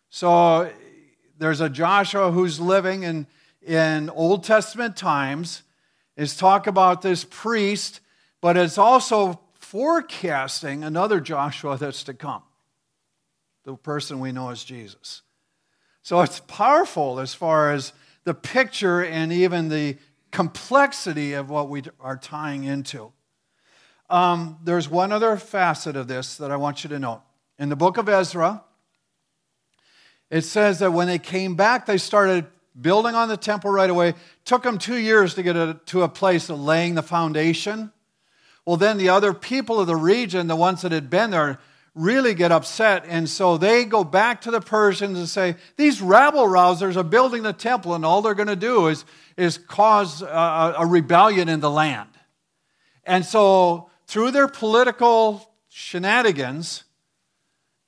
So 0.09 0.73
there's 1.38 1.61
a 1.61 1.69
Joshua 1.69 2.33
who's 2.33 2.59
living 2.59 3.02
in, 3.02 3.26
in 3.64 4.09
Old 4.09 4.45
Testament 4.45 4.97
times, 4.97 5.62
is 6.17 6.37
talk 6.37 6.67
about 6.67 7.02
this 7.02 7.25
priest, 7.28 8.00
but 8.40 8.57
it's 8.57 8.78
also 8.78 9.38
forecasting 9.55 10.83
another 10.83 11.21
Joshua 11.21 11.76
that's 11.76 12.02
to 12.05 12.14
come, 12.14 12.43
the 13.64 13.76
person 13.76 14.19
we 14.19 14.33
know 14.33 14.49
as 14.49 14.64
Jesus. 14.64 15.21
So 16.02 16.23
it's 16.23 16.40
powerful 16.40 17.21
as 17.21 17.35
far 17.35 17.73
as 17.73 17.93
the 18.25 18.33
picture 18.33 19.05
and 19.05 19.31
even 19.35 19.69
the 19.69 19.99
complexity 20.31 21.35
of 21.35 21.50
what 21.50 21.69
we 21.69 21.83
are 22.00 22.17
tying 22.17 22.64
into. 22.64 23.12
Um, 24.10 24.58
there's 24.64 24.88
one 24.88 25.12
other 25.12 25.36
facet 25.36 25.96
of 25.96 26.08
this 26.08 26.36
that 26.36 26.50
I 26.50 26.56
want 26.56 26.84
you 26.84 26.90
to 26.90 26.98
note. 26.98 27.22
In 27.58 27.68
the 27.68 27.76
book 27.76 27.96
of 27.96 28.08
Ezra, 28.08 28.62
it 30.30 30.42
says 30.42 30.78
that 30.78 30.92
when 30.92 31.06
they 31.06 31.18
came 31.18 31.56
back, 31.56 31.86
they 31.86 31.98
started 31.98 32.46
building 32.80 33.14
on 33.14 33.28
the 33.28 33.36
temple 33.36 33.70
right 33.70 33.90
away. 33.90 34.14
Took 34.44 34.62
them 34.62 34.78
two 34.78 34.96
years 34.96 35.34
to 35.34 35.42
get 35.42 35.56
a, 35.56 35.80
to 35.86 36.02
a 36.02 36.08
place 36.08 36.50
of 36.50 36.60
laying 36.60 36.94
the 36.94 37.02
foundation. 37.02 37.92
Well, 38.64 38.76
then 38.76 38.98
the 38.98 39.08
other 39.08 39.32
people 39.32 39.80
of 39.80 39.86
the 39.86 39.96
region, 39.96 40.46
the 40.46 40.56
ones 40.56 40.82
that 40.82 40.92
had 40.92 41.08
been 41.10 41.30
there, 41.30 41.58
really 41.94 42.34
get 42.34 42.52
upset. 42.52 43.04
And 43.08 43.28
so 43.28 43.58
they 43.58 43.84
go 43.84 44.04
back 44.04 44.42
to 44.42 44.50
the 44.50 44.60
Persians 44.60 45.18
and 45.18 45.28
say, 45.28 45.56
These 45.76 46.00
rabble 46.00 46.44
rousers 46.44 46.96
are 46.96 47.02
building 47.02 47.42
the 47.42 47.52
temple, 47.52 47.94
and 47.94 48.04
all 48.04 48.22
they're 48.22 48.34
going 48.34 48.48
to 48.48 48.56
do 48.56 48.88
is, 48.88 49.04
is 49.36 49.58
cause 49.58 50.22
a, 50.22 50.74
a 50.78 50.86
rebellion 50.86 51.48
in 51.48 51.60
the 51.60 51.70
land. 51.70 52.10
And 53.04 53.24
so, 53.24 53.88
through 54.08 54.30
their 54.30 54.48
political 54.48 55.52
shenanigans, 55.68 56.84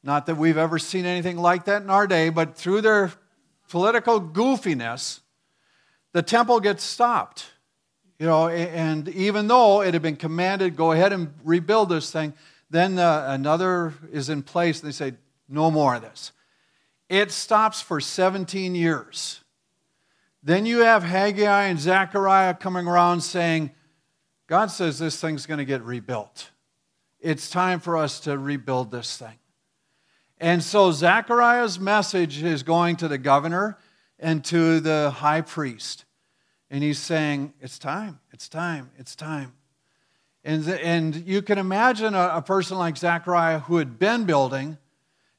not 0.02 0.26
that 0.26 0.36
we've 0.36 0.58
ever 0.58 0.78
seen 0.78 1.06
anything 1.06 1.38
like 1.38 1.64
that 1.64 1.80
in 1.82 1.88
our 1.88 2.06
day, 2.06 2.28
but 2.28 2.54
through 2.54 2.82
their 2.82 3.10
political 3.70 4.20
goofiness, 4.20 5.20
the 6.12 6.22
temple 6.22 6.60
gets 6.60 6.84
stopped. 6.84 7.46
You 8.18 8.26
know, 8.26 8.48
and 8.48 9.08
even 9.08 9.48
though 9.48 9.80
it 9.80 9.94
had 9.94 10.02
been 10.02 10.16
commanded, 10.16 10.76
go 10.76 10.92
ahead 10.92 11.14
and 11.14 11.32
rebuild 11.42 11.88
this 11.88 12.10
thing, 12.10 12.34
then 12.68 12.98
uh, 12.98 13.24
another 13.30 13.94
is 14.12 14.28
in 14.28 14.42
place, 14.42 14.82
and 14.82 14.88
they 14.88 14.92
say, 14.92 15.14
no 15.48 15.70
more 15.70 15.94
of 15.94 16.02
this. 16.02 16.32
It 17.08 17.30
stops 17.30 17.80
for 17.80 17.98
17 17.98 18.74
years. 18.74 19.40
Then 20.42 20.66
you 20.66 20.80
have 20.80 21.02
Haggai 21.02 21.64
and 21.64 21.80
Zechariah 21.80 22.54
coming 22.54 22.86
around 22.86 23.22
saying, 23.22 23.70
God 24.50 24.72
says 24.72 24.98
this 24.98 25.20
thing's 25.20 25.46
going 25.46 25.58
to 25.58 25.64
get 25.64 25.80
rebuilt. 25.82 26.50
It's 27.20 27.48
time 27.48 27.78
for 27.78 27.96
us 27.96 28.18
to 28.20 28.36
rebuild 28.36 28.90
this 28.90 29.16
thing. 29.16 29.38
And 30.38 30.60
so 30.60 30.90
Zechariah's 30.90 31.78
message 31.78 32.42
is 32.42 32.64
going 32.64 32.96
to 32.96 33.06
the 33.06 33.16
governor 33.16 33.78
and 34.18 34.44
to 34.46 34.80
the 34.80 35.10
high 35.10 35.42
priest. 35.42 36.04
And 36.68 36.82
he's 36.82 36.98
saying, 36.98 37.54
It's 37.60 37.78
time, 37.78 38.18
it's 38.32 38.48
time, 38.48 38.90
it's 38.98 39.14
time. 39.14 39.52
And, 40.42 40.68
and 40.68 41.14
you 41.14 41.42
can 41.42 41.58
imagine 41.58 42.16
a, 42.16 42.30
a 42.34 42.42
person 42.42 42.76
like 42.76 42.96
Zechariah 42.96 43.60
who 43.60 43.76
had 43.76 44.00
been 44.00 44.24
building, 44.24 44.78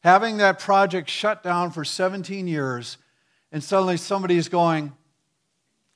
having 0.04 0.38
that 0.38 0.58
project 0.58 1.10
shut 1.10 1.44
down 1.44 1.72
for 1.72 1.84
17 1.84 2.48
years, 2.48 2.98
and 3.52 3.62
suddenly 3.62 3.98
somebody's 3.98 4.48
going, 4.48 4.94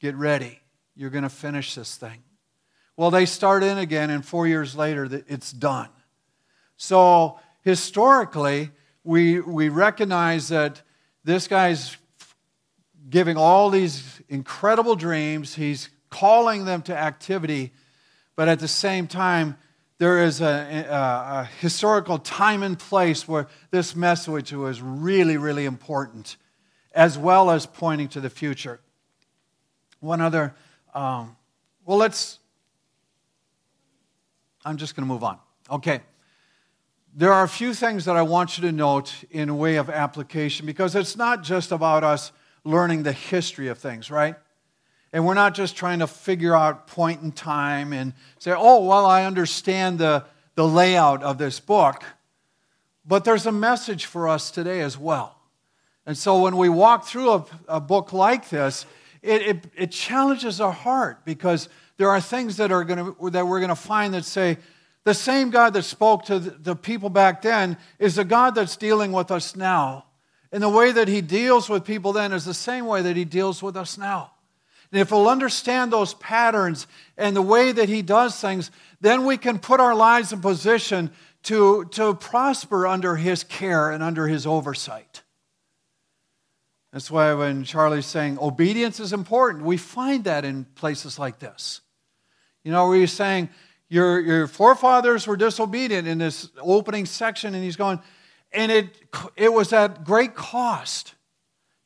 Get 0.01 0.15
ready, 0.15 0.59
you're 0.97 1.09
going 1.09 1.23
to 1.23 1.29
finish 1.29 1.75
this 1.75 1.95
thing. 1.95 2.21
Well, 2.97 3.11
they 3.11 3.25
start 3.25 3.63
in 3.63 3.77
again, 3.77 4.09
and 4.09 4.25
four 4.25 4.47
years 4.47 4.75
later, 4.75 5.23
it's 5.27 5.51
done. 5.51 5.89
So 6.77 7.39
historically, 7.61 8.71
we, 9.03 9.39
we 9.39 9.69
recognize 9.69 10.47
that 10.49 10.81
this 11.23 11.47
guy's 11.47 11.97
giving 13.09 13.37
all 13.37 13.69
these 13.69 14.21
incredible 14.29 14.95
dreams. 14.95 15.55
He's 15.55 15.89
calling 16.09 16.65
them 16.65 16.81
to 16.83 16.97
activity, 16.97 17.73
but 18.35 18.47
at 18.47 18.59
the 18.59 18.67
same 18.67 19.07
time, 19.07 19.57
there 19.97 20.23
is 20.23 20.41
a, 20.41 20.85
a, 20.89 20.93
a, 20.93 21.49
historical 21.61 22.17
time 22.17 22.63
and 22.63 22.77
place 22.77 23.27
where 23.27 23.47
this 23.71 23.95
message 23.95 24.51
was 24.51 24.81
really, 24.81 25.37
really 25.37 25.65
important, 25.65 26.35
as 26.93 27.17
well 27.17 27.49
as 27.49 27.65
pointing 27.65 28.09
to 28.09 28.19
the 28.19 28.29
future. 28.29 28.81
One 30.01 30.19
other, 30.19 30.53
um, 30.93 31.37
well, 31.85 31.97
let's, 31.97 32.39
I'm 34.65 34.77
just 34.77 34.95
going 34.95 35.07
to 35.07 35.13
move 35.13 35.23
on. 35.23 35.37
Okay. 35.69 36.01
There 37.13 37.31
are 37.31 37.43
a 37.43 37.49
few 37.49 37.73
things 37.73 38.05
that 38.05 38.17
I 38.17 38.23
want 38.23 38.57
you 38.57 38.63
to 38.63 38.71
note 38.73 39.13
in 39.31 39.57
way 39.57 39.77
of 39.77 39.89
application 39.89 40.65
because 40.65 40.95
it's 40.95 41.15
not 41.15 41.43
just 41.43 41.71
about 41.71 42.03
us 42.03 42.33
learning 42.65 43.03
the 43.03 43.13
history 43.13 43.69
of 43.69 43.77
things, 43.77 44.11
right? 44.11 44.35
And 45.13 45.25
we're 45.25 45.35
not 45.35 45.53
just 45.53 45.77
trying 45.77 45.99
to 45.99 46.07
figure 46.07 46.53
out 46.53 46.87
point 46.87 47.21
in 47.21 47.31
time 47.31 47.93
and 47.93 48.11
say, 48.37 48.53
oh, 48.53 48.83
well, 48.83 49.05
I 49.05 49.23
understand 49.23 49.97
the, 49.97 50.25
the 50.55 50.67
layout 50.67 51.23
of 51.23 51.37
this 51.37 51.59
book. 51.61 52.03
But 53.05 53.23
there's 53.23 53.45
a 53.45 53.51
message 53.51 54.05
for 54.05 54.27
us 54.27 54.51
today 54.51 54.81
as 54.81 54.97
well. 54.97 55.37
And 56.05 56.17
so 56.17 56.41
when 56.41 56.57
we 56.57 56.69
walk 56.69 57.05
through 57.05 57.31
a, 57.31 57.45
a 57.67 57.79
book 57.79 58.11
like 58.11 58.49
this, 58.49 58.85
it, 59.21 59.41
it, 59.41 59.65
it, 59.75 59.91
challenges 59.91 60.61
our 60.61 60.71
heart 60.71 61.25
because 61.25 61.67
there 61.97 62.09
are 62.09 62.21
things 62.21 62.57
that, 62.57 62.71
are 62.71 62.83
gonna, 62.83 63.13
that 63.31 63.47
we're 63.47 63.59
going 63.59 63.69
to 63.69 63.75
find 63.75 64.13
that 64.13 64.25
say, 64.25 64.57
the 65.05 65.13
same 65.13 65.51
God 65.51 65.73
that 65.73 65.83
spoke 65.83 66.25
to 66.25 66.39
the 66.39 66.75
people 66.75 67.09
back 67.09 67.43
then 67.43 67.77
is 67.99 68.15
the 68.15 68.25
God 68.25 68.55
that's 68.55 68.75
dealing 68.75 69.11
with 69.11 69.29
us 69.29 69.55
now. 69.55 70.05
And 70.51 70.63
the 70.63 70.69
way 70.69 70.91
that 70.91 71.07
he 71.07 71.21
deals 71.21 71.69
with 71.69 71.85
people 71.85 72.11
then 72.13 72.33
is 72.33 72.43
the 72.43 72.53
same 72.53 72.87
way 72.87 73.01
that 73.03 73.15
he 73.15 73.23
deals 73.23 73.61
with 73.61 73.77
us 73.77 73.97
now. 73.97 74.31
And 74.91 75.01
if 75.01 75.11
we'll 75.11 75.29
understand 75.29 75.91
those 75.91 76.13
patterns 76.15 76.87
and 77.17 77.35
the 77.35 77.41
way 77.41 77.71
that 77.71 77.89
he 77.89 78.01
does 78.01 78.39
things, 78.39 78.71
then 79.01 79.25
we 79.25 79.37
can 79.37 79.59
put 79.59 79.79
our 79.79 79.93
lives 79.93 80.33
in 80.33 80.41
position 80.41 81.11
to, 81.43 81.85
to 81.91 82.15
prosper 82.15 82.87
under 82.87 83.15
his 83.15 83.43
care 83.43 83.91
and 83.91 84.01
under 84.01 84.27
his 84.27 84.47
oversight. 84.47 85.21
That's 86.91 87.11
why 87.11 87.33
when 87.33 87.65
Charlie's 87.65 88.05
saying 88.05 88.39
obedience 88.39 88.99
is 88.99 89.11
important, 89.11 89.65
we 89.65 89.77
find 89.77 90.23
that 90.23 90.45
in 90.45 90.63
places 90.63 91.19
like 91.19 91.39
this. 91.39 91.81
You 92.65 92.71
know, 92.71 92.89
where 92.89 92.99
he's 92.99 93.13
saying 93.13 93.49
your, 93.87 94.19
your 94.19 94.47
forefathers 94.47 95.27
were 95.27 95.37
disobedient 95.37 96.07
in 96.07 96.17
this 96.17 96.49
opening 96.59 97.05
section, 97.05 97.53
and 97.53 97.63
he's 97.63 97.75
going, 97.75 98.01
and 98.51 98.71
it, 98.71 98.99
it 99.37 99.53
was 99.53 99.71
at 99.71 100.03
great 100.03 100.33
cost. 100.33 101.13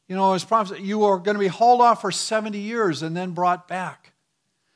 You 0.08 0.16
know, 0.16 0.34
as 0.34 0.44
promised, 0.44 0.80
you 0.80 1.04
are 1.04 1.20
going 1.20 1.36
to 1.36 1.40
be 1.40 1.48
hauled 1.48 1.82
off 1.82 2.02
for 2.02 2.12
70 2.12 2.58
years 2.58 3.04
and 3.04 3.16
then 3.16 3.32
brought 3.32 3.68
back. 3.68 4.14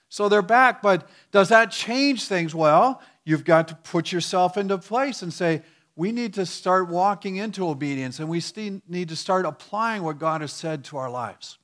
So 0.09 0.29
they're 0.29 0.43
back, 0.43 0.81
but 0.81 1.09
does 1.31 1.49
that 1.49 1.71
change 1.71 2.25
things? 2.25 2.53
Well, 2.53 3.01
you've 3.23 3.45
got 3.45 3.69
to 3.69 3.75
put 3.75 4.11
yourself 4.11 4.57
into 4.57 4.77
place 4.77 5.23
and 5.23 5.33
say, 5.33 5.63
we 5.95 6.11
need 6.11 6.33
to 6.35 6.45
start 6.45 6.89
walking 6.89 7.37
into 7.37 7.67
obedience 7.67 8.19
and 8.19 8.27
we 8.27 8.41
need 8.87 9.09
to 9.09 9.15
start 9.15 9.45
applying 9.45 10.03
what 10.03 10.19
God 10.19 10.41
has 10.41 10.51
said 10.51 10.83
to 10.85 10.97
our 10.97 11.09
lives. 11.09 11.57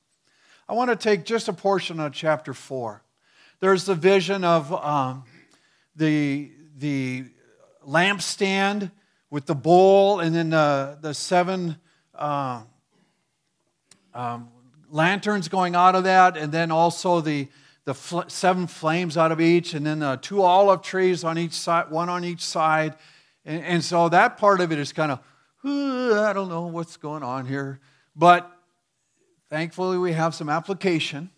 I 0.68 0.72
want 0.72 0.90
to 0.90 0.96
take 0.96 1.24
just 1.24 1.48
a 1.48 1.52
portion 1.52 2.00
of 2.00 2.12
chapter 2.12 2.54
4. 2.54 3.02
There's 3.60 3.84
the 3.84 3.94
vision 3.94 4.42
of 4.42 4.72
um, 4.72 5.24
the, 5.94 6.50
the 6.78 7.26
lampstand 7.86 8.90
with 9.30 9.44
the 9.44 9.54
bowl 9.54 10.20
and 10.20 10.34
then 10.34 10.50
the, 10.50 10.98
the 11.00 11.12
seven 11.12 11.76
uh, 12.14 12.62
um, 14.14 14.48
lanterns 14.88 15.48
going 15.48 15.74
out 15.74 15.94
of 15.94 16.04
that, 16.04 16.36
and 16.36 16.50
then 16.50 16.70
also 16.70 17.20
the, 17.20 17.48
the 17.84 17.94
fl- 17.94 18.22
seven 18.28 18.66
flames 18.66 19.16
out 19.16 19.30
of 19.30 19.40
each, 19.40 19.74
and 19.74 19.84
then 19.86 20.00
the 20.00 20.16
two 20.16 20.42
olive 20.42 20.82
trees 20.82 21.22
on 21.22 21.38
each 21.38 21.52
side, 21.52 21.90
one 21.90 22.08
on 22.08 22.24
each 22.24 22.40
side. 22.40 22.94
And, 23.44 23.62
and 23.64 23.84
so 23.84 24.08
that 24.08 24.38
part 24.38 24.60
of 24.60 24.72
it 24.72 24.78
is 24.78 24.92
kind 24.92 25.12
of, 25.12 25.20
I 25.64 26.32
don't 26.32 26.48
know 26.48 26.66
what's 26.66 26.96
going 26.96 27.22
on 27.22 27.46
here. 27.46 27.78
But 28.16 28.50
thankfully, 29.50 29.98
we 29.98 30.12
have 30.12 30.34
some 30.34 30.48
application. 30.48 31.30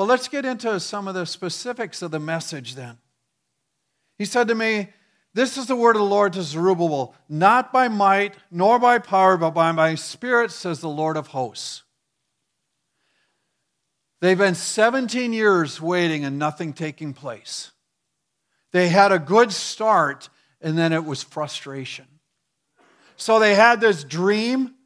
But 0.00 0.06
let's 0.06 0.28
get 0.28 0.46
into 0.46 0.80
some 0.80 1.08
of 1.08 1.14
the 1.14 1.26
specifics 1.26 2.00
of 2.00 2.10
the 2.10 2.18
message 2.18 2.74
then. 2.74 2.96
He 4.16 4.24
said 4.24 4.48
to 4.48 4.54
me, 4.54 4.88
this 5.34 5.58
is 5.58 5.66
the 5.66 5.76
word 5.76 5.94
of 5.94 6.00
the 6.00 6.08
Lord 6.08 6.32
to 6.32 6.42
Zerubbabel, 6.42 7.14
not 7.28 7.70
by 7.70 7.88
might 7.88 8.34
nor 8.50 8.78
by 8.78 8.98
power, 8.98 9.36
but 9.36 9.50
by 9.50 9.72
my 9.72 9.96
spirit, 9.96 10.52
says 10.52 10.80
the 10.80 10.88
Lord 10.88 11.18
of 11.18 11.26
hosts. 11.26 11.82
They've 14.22 14.38
been 14.38 14.54
17 14.54 15.34
years 15.34 15.82
waiting 15.82 16.24
and 16.24 16.38
nothing 16.38 16.72
taking 16.72 17.12
place. 17.12 17.70
They 18.72 18.88
had 18.88 19.12
a 19.12 19.18
good 19.18 19.52
start, 19.52 20.30
and 20.62 20.78
then 20.78 20.94
it 20.94 21.04
was 21.04 21.22
frustration. 21.22 22.06
So 23.18 23.38
they 23.38 23.54
had 23.54 23.82
this 23.82 24.02
dream, 24.02 24.76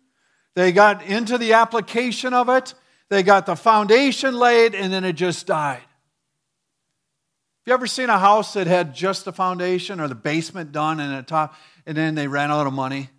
they 0.57 0.73
got 0.73 1.05
into 1.05 1.39
the 1.39 1.53
application 1.53 2.35
of 2.35 2.49
it, 2.49 2.75
they 3.11 3.23
got 3.23 3.47
the 3.47 3.57
foundation 3.57 4.35
laid, 4.35 4.75
and 4.75 4.93
then 4.93 5.05
it 5.05 5.15
just 5.15 5.47
died 5.47 5.81
Have 5.81 7.67
you 7.67 7.75
ever 7.75 7.87
seen 7.87 8.11
a 8.11 8.19
house 8.19 8.55
that 8.55 8.67
had 8.67 8.95
just 8.95 9.25
the 9.25 9.33
foundation 9.33 10.01
or 10.01 10.09
the 10.09 10.15
basement 10.15 10.73
done 10.73 11.01
and 11.01 11.17
the 11.17 11.23
top, 11.23 11.55
and 11.87 11.97
then 11.97 12.15
they 12.15 12.29
ran 12.29 12.51
out 12.51 12.67
of 12.67 12.73
money? 12.73 13.11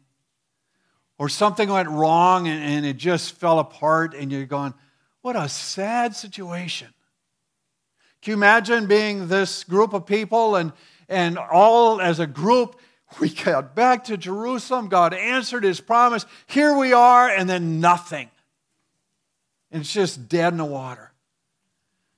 Or 1.18 1.30
something 1.30 1.70
went 1.70 1.88
wrong 1.88 2.48
and, 2.48 2.62
and 2.62 2.86
it 2.86 2.98
just 2.98 3.36
fell 3.36 3.60
apart, 3.60 4.14
and 4.14 4.32
you're 4.32 4.46
going, 4.46 4.74
what 5.22 5.36
a 5.36 5.50
sad 5.50 6.16
situation. 6.16 6.90
Can 8.22 8.32
you 8.32 8.38
imagine 8.38 8.88
being 8.88 9.28
this 9.28 9.64
group 9.64 9.94
of 9.94 10.06
people 10.06 10.56
and, 10.56 10.72
and 11.08 11.38
all 11.38 12.02
as 12.02 12.20
a 12.20 12.28
group? 12.28 12.80
We 13.20 13.30
got 13.30 13.76
back 13.76 14.06
to 14.06 14.18
Jerusalem. 14.18 14.90
God 14.90 15.14
answered 15.14 15.64
his 15.64 15.80
promise. 15.80 16.26
Here 16.48 16.76
we 16.76 16.92
are, 16.92 17.30
and 17.30 17.48
then 17.48 17.80
nothing. 17.80 18.30
And 19.76 19.82
it's 19.82 19.92
just 19.92 20.30
dead 20.30 20.54
in 20.54 20.58
the 20.58 20.64
water. 20.64 21.12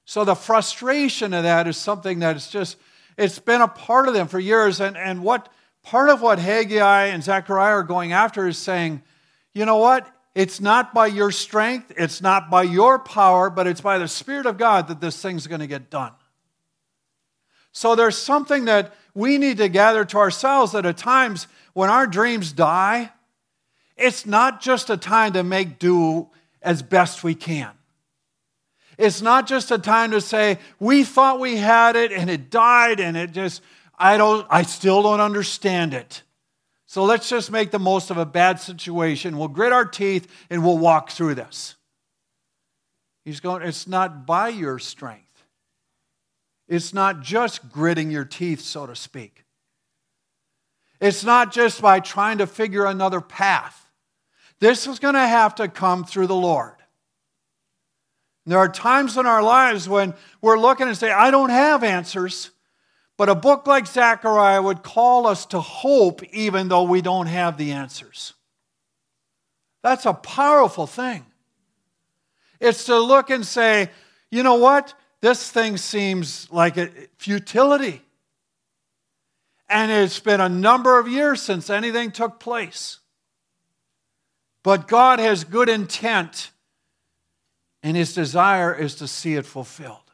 So 0.06 0.24
the 0.24 0.36
frustration 0.36 1.34
of 1.34 1.42
that 1.42 1.68
is 1.68 1.76
something 1.76 2.20
that 2.20 2.36
is 2.36 2.50
just, 2.50 2.78
it's 3.18 3.40
been 3.40 3.62
a 3.62 3.68
part 3.68 4.08
of 4.08 4.14
them 4.14 4.28
for 4.28 4.38
years. 4.38 4.80
And, 4.80 4.96
and 4.96 5.24
what 5.24 5.50
part 5.82 6.12
of 6.12 6.22
what 6.22 6.38
Haggai 6.38 7.06
and 7.06 7.24
Zechariah 7.24 7.78
are 7.78 7.84
going 7.84 8.14
after 8.14 8.48
is 8.48 8.60
saying, 8.60 9.02
you 9.56 9.66
know 9.66 9.78
what? 9.78 10.08
It's 10.36 10.62
not 10.62 10.94
by 10.94 11.08
your 11.08 11.32
strength, 11.32 11.92
it's 11.98 12.22
not 12.22 12.52
by 12.52 12.62
your 12.62 13.00
power, 13.00 13.50
but 13.50 13.66
it's 13.66 13.82
by 13.82 13.98
the 13.98 14.08
Spirit 14.08 14.46
of 14.46 14.60
God 14.60 14.88
that 14.90 15.02
this 15.02 15.20
thing's 15.20 15.48
going 15.48 15.62
to 15.62 15.66
get 15.66 15.90
done. 15.90 16.12
So 17.72 17.96
there's 17.96 18.20
something 18.20 18.66
that 18.66 18.94
we 19.16 19.40
need 19.40 19.58
to 19.58 19.68
gather 19.68 20.06
to 20.06 20.18
ourselves 20.20 20.74
that 20.74 20.86
at 20.86 20.98
times 20.98 21.48
when 21.74 21.90
our 21.90 22.06
dreams 22.06 22.52
die, 22.52 23.14
it's 23.98 24.28
not 24.28 24.62
just 24.62 24.92
a 24.92 24.98
time 24.98 25.34
to 25.34 25.42
make 25.42 25.80
do 25.80 26.30
as 26.68 26.82
best 26.82 27.24
we 27.24 27.34
can. 27.34 27.72
It's 28.98 29.22
not 29.22 29.48
just 29.48 29.72
a 29.72 29.78
time 29.78 30.12
to 30.12 30.20
say, 30.20 30.60
we 30.80 31.06
thought 31.06 31.40
we 31.40 31.56
had 31.56 31.96
it 31.96 32.12
and 32.12 32.30
it 32.30 32.50
died 32.50 33.00
and 33.00 33.16
it 33.16 33.32
just, 33.32 33.62
I 33.98 34.18
don't, 34.18 34.46
I 34.50 34.64
still 34.64 35.02
don't 35.02 35.22
understand 35.22 35.94
it. 35.94 36.24
So 36.86 37.06
let's 37.06 37.30
just 37.30 37.52
make 37.52 37.72
the 37.72 37.80
most 37.80 38.12
of 38.12 38.18
a 38.18 38.26
bad 38.26 38.60
situation. 38.60 39.38
We'll 39.38 39.48
grit 39.48 39.72
our 39.72 39.86
teeth 39.86 40.28
and 40.50 40.62
we'll 40.64 40.78
walk 40.78 41.12
through 41.12 41.36
this. 41.36 41.76
He's 43.24 43.40
going, 43.40 43.62
it's 43.62 43.88
not 43.88 44.26
by 44.26 44.50
your 44.50 44.78
strength. 44.78 45.24
It's 46.68 46.94
not 46.94 47.22
just 47.22 47.72
gritting 47.72 48.12
your 48.12 48.26
teeth, 48.26 48.60
so 48.60 48.86
to 48.86 48.96
speak. 48.96 49.46
It's 51.00 51.24
not 51.24 51.54
just 51.54 51.82
by 51.82 52.02
trying 52.02 52.40
to 52.40 52.48
figure 52.48 52.86
another 52.86 53.22
path. 53.22 53.87
This 54.60 54.88
is 54.88 55.00
going 55.00 55.14
to 55.14 55.20
have 55.20 55.56
to 55.56 55.68
come 55.68 56.04
through 56.04 56.28
the 56.28 56.36
Lord. 56.36 56.74
There 58.46 58.58
are 58.58 58.70
times 58.70 59.18
in 59.18 59.26
our 59.26 59.44
lives 59.44 59.90
when 59.90 60.14
we're 60.42 60.58
looking 60.58 60.88
and 60.88 60.96
say, 60.96 61.12
I 61.12 61.32
don't 61.32 61.50
have 61.50 61.84
answers. 61.84 62.52
But 63.18 63.30
a 63.30 63.36
book 63.36 63.68
like 63.68 63.88
Zechariah 63.88 64.62
would 64.62 64.84
call 64.84 65.28
us 65.28 65.46
to 65.48 65.60
hope 65.60 66.24
even 66.34 66.70
though 66.70 66.84
we 66.84 67.02
don't 67.02 67.28
have 67.28 67.58
the 67.58 67.74
answers. 67.74 68.34
That's 69.84 70.06
a 70.06 70.14
powerful 70.14 70.88
thing. 70.88 71.26
It's 72.60 72.86
to 72.86 72.98
look 73.00 73.30
and 73.30 73.46
say, 73.46 73.90
you 74.32 74.44
know 74.44 74.56
what? 74.56 74.94
This 75.22 75.50
thing 75.50 75.78
seems 75.78 76.50
like 76.52 76.78
a 76.78 76.90
futility. 77.18 78.02
And 79.68 79.92
it's 79.92 80.20
been 80.20 80.42
a 80.42 80.50
number 80.50 81.00
of 81.00 81.08
years 81.08 81.42
since 81.42 81.70
anything 81.70 82.12
took 82.12 82.40
place. 82.40 83.00
But 84.68 84.90
God 84.90 85.20
has 85.20 85.46
good 85.46 85.70
intent, 85.70 86.52
and 87.82 87.96
His 87.96 88.14
desire 88.14 88.76
is 88.76 88.96
to 88.96 89.08
see 89.08 89.36
it 89.36 89.46
fulfilled. 89.46 90.12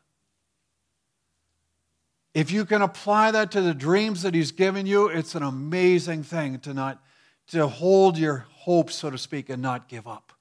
If 2.35 2.51
you 2.51 2.63
can 2.63 2.83
apply 2.83 3.31
that 3.31 3.49
to 3.53 3.61
the 3.61 3.73
dreams 3.73 4.21
that 4.21 4.35
He's 4.35 4.51
given 4.51 4.85
you, 4.85 5.07
it's 5.07 5.33
an 5.33 5.41
amazing 5.41 6.21
thing 6.21 6.59
to 6.59 6.73
not 6.75 7.03
to 7.47 7.65
hold 7.65 8.15
your 8.15 8.45
hope, 8.51 8.91
so 8.91 9.09
to 9.09 9.17
speak, 9.17 9.49
and 9.49 9.59
not 9.59 9.89
give 9.89 10.07
up. 10.07 10.33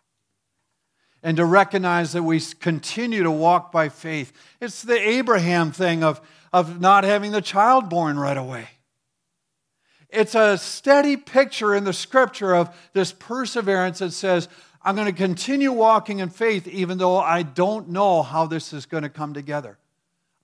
And 1.23 1.39
to 1.39 1.47
recognize 1.47 2.13
that 2.13 2.23
we 2.23 2.39
continue 2.61 3.23
to 3.23 3.31
walk 3.31 3.73
by 3.73 3.89
faith. 3.89 4.35
It's 4.61 4.83
the 4.83 5.01
Abraham 5.01 5.73
thing 5.73 6.05
of, 6.05 6.21
of 6.53 6.83
not 6.83 7.05
having 7.05 7.33
the 7.33 7.41
child 7.41 7.89
born 7.89 8.19
right 8.19 8.37
away. 8.37 8.69
It's 10.13 10.35
a 10.35 10.59
steady 10.59 11.17
picture 11.17 11.75
in 11.75 11.85
the 11.85 11.93
scripture 11.93 12.55
of 12.55 12.77
this 12.93 13.13
perseverance 13.13 14.01
that 14.01 14.13
says, 14.13 14.49
I'm 14.83 14.95
going 14.95 15.07
to 15.07 15.13
continue 15.13 15.73
walking 15.73 16.19
in 16.19 16.29
faith 16.29 16.69
even 16.69 16.99
though 16.99 17.19
I 17.19 17.43
don't 17.43 17.89
know 17.89 18.23
how 18.23 18.47
this 18.47 18.73
is 18.73 18.85
going 18.85 19.05
to 19.05 19.09
come 19.09 19.33
together. 19.33 19.79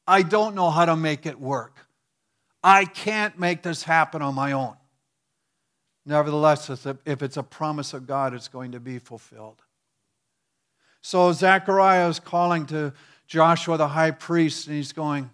I 0.06 0.22
don't 0.22 0.54
know 0.54 0.70
how 0.70 0.86
to 0.86 0.96
make 0.96 1.26
it 1.26 1.38
work. 1.38 1.86
I 2.64 2.86
can't 2.86 3.38
make 3.38 3.62
this 3.62 3.82
happen 3.82 4.22
on 4.22 4.34
my 4.34 4.52
own. 4.52 4.74
Nevertheless, 6.06 6.70
if 7.04 7.22
it's 7.22 7.36
a 7.36 7.42
promise 7.42 7.92
of 7.92 8.06
God, 8.06 8.32
it's 8.32 8.48
going 8.48 8.72
to 8.72 8.80
be 8.80 8.98
fulfilled. 8.98 9.60
So 11.02 11.30
Zechariah 11.32 12.08
is 12.08 12.18
calling 12.18 12.64
to 12.66 12.94
Joshua 13.26 13.76
the 13.76 13.88
high 13.88 14.12
priest, 14.12 14.66
and 14.66 14.76
he's 14.76 14.92
going, 14.92 15.30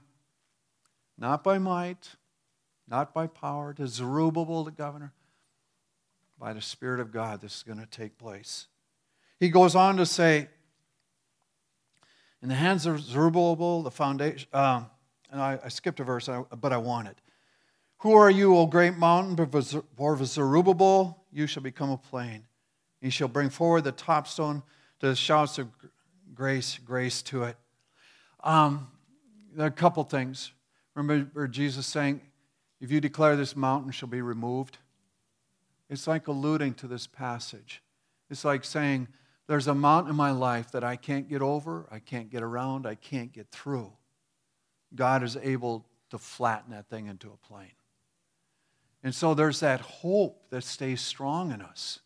Not 1.16 1.44
by 1.44 1.58
might, 1.58 2.16
not 2.88 3.14
by 3.14 3.26
power, 3.26 3.72
to 3.74 3.86
Zerubbabel 3.86 4.64
the 4.64 4.70
governor, 4.70 5.12
by 6.38 6.52
the 6.52 6.60
Spirit 6.60 7.00
of 7.00 7.12
God, 7.12 7.40
this 7.40 7.56
is 7.56 7.62
going 7.62 7.78
to 7.78 7.86
take 7.86 8.18
place. 8.18 8.66
He 9.40 9.48
goes 9.48 9.74
on 9.74 9.96
to 9.96 10.06
say, 10.06 10.48
in 12.42 12.48
the 12.48 12.54
hands 12.54 12.84
of 12.84 13.00
Zerubbabel, 13.00 13.82
the 13.82 13.90
foundation, 13.90 14.48
um, 14.52 14.86
and 15.30 15.40
I, 15.40 15.58
I, 15.64 15.68
skipped 15.68 15.98
a 16.00 16.04
verse, 16.04 16.28
but 16.60 16.72
I 16.72 16.76
want 16.76 17.08
it. 17.08 17.16
Who 17.98 18.12
are 18.12 18.30
you, 18.30 18.56
O 18.56 18.66
great 18.66 18.98
mountain? 18.98 19.34
For 19.96 20.24
Zerubbabel, 20.24 21.24
you 21.32 21.46
shall 21.46 21.62
become 21.62 21.90
a 21.90 21.96
plain. 21.96 22.44
He 23.00 23.08
shall 23.08 23.28
bring 23.28 23.48
forward 23.48 23.84
the 23.84 23.92
top 23.92 24.28
stone 24.28 24.62
to 25.00 25.08
the 25.08 25.16
shouts 25.16 25.58
of 25.58 25.68
grace, 26.34 26.78
grace 26.84 27.22
to 27.22 27.44
it. 27.44 27.56
Um, 28.42 28.88
there 29.54 29.64
are 29.64 29.68
a 29.68 29.72
couple 29.72 30.04
things. 30.04 30.52
Remember 30.94 31.48
Jesus 31.48 31.86
saying, 31.86 32.20
if 32.84 32.92
you 32.92 33.00
declare 33.00 33.34
this 33.34 33.56
mountain 33.56 33.90
shall 33.92 34.10
be 34.10 34.20
removed? 34.20 34.76
It's 35.88 36.06
like 36.06 36.28
alluding 36.28 36.74
to 36.74 36.86
this 36.86 37.06
passage. 37.06 37.82
It's 38.28 38.44
like 38.44 38.62
saying, 38.62 39.08
there's 39.46 39.68
a 39.68 39.74
mountain 39.74 40.10
in 40.10 40.16
my 40.16 40.32
life 40.32 40.70
that 40.72 40.84
I 40.84 40.96
can't 40.96 41.26
get 41.26 41.40
over, 41.40 41.86
I 41.90 41.98
can't 41.98 42.28
get 42.28 42.42
around, 42.42 42.86
I 42.86 42.94
can't 42.94 43.32
get 43.32 43.48
through. 43.50 43.90
God 44.94 45.22
is 45.22 45.38
able 45.42 45.86
to 46.10 46.18
flatten 46.18 46.72
that 46.72 46.90
thing 46.90 47.06
into 47.06 47.28
a 47.28 47.46
plane. 47.48 47.72
And 49.02 49.14
so 49.14 49.32
there's 49.32 49.60
that 49.60 49.80
hope 49.80 50.50
that 50.50 50.62
stays 50.62 51.00
strong 51.00 51.52
in 51.52 51.62
us. 51.62 52.00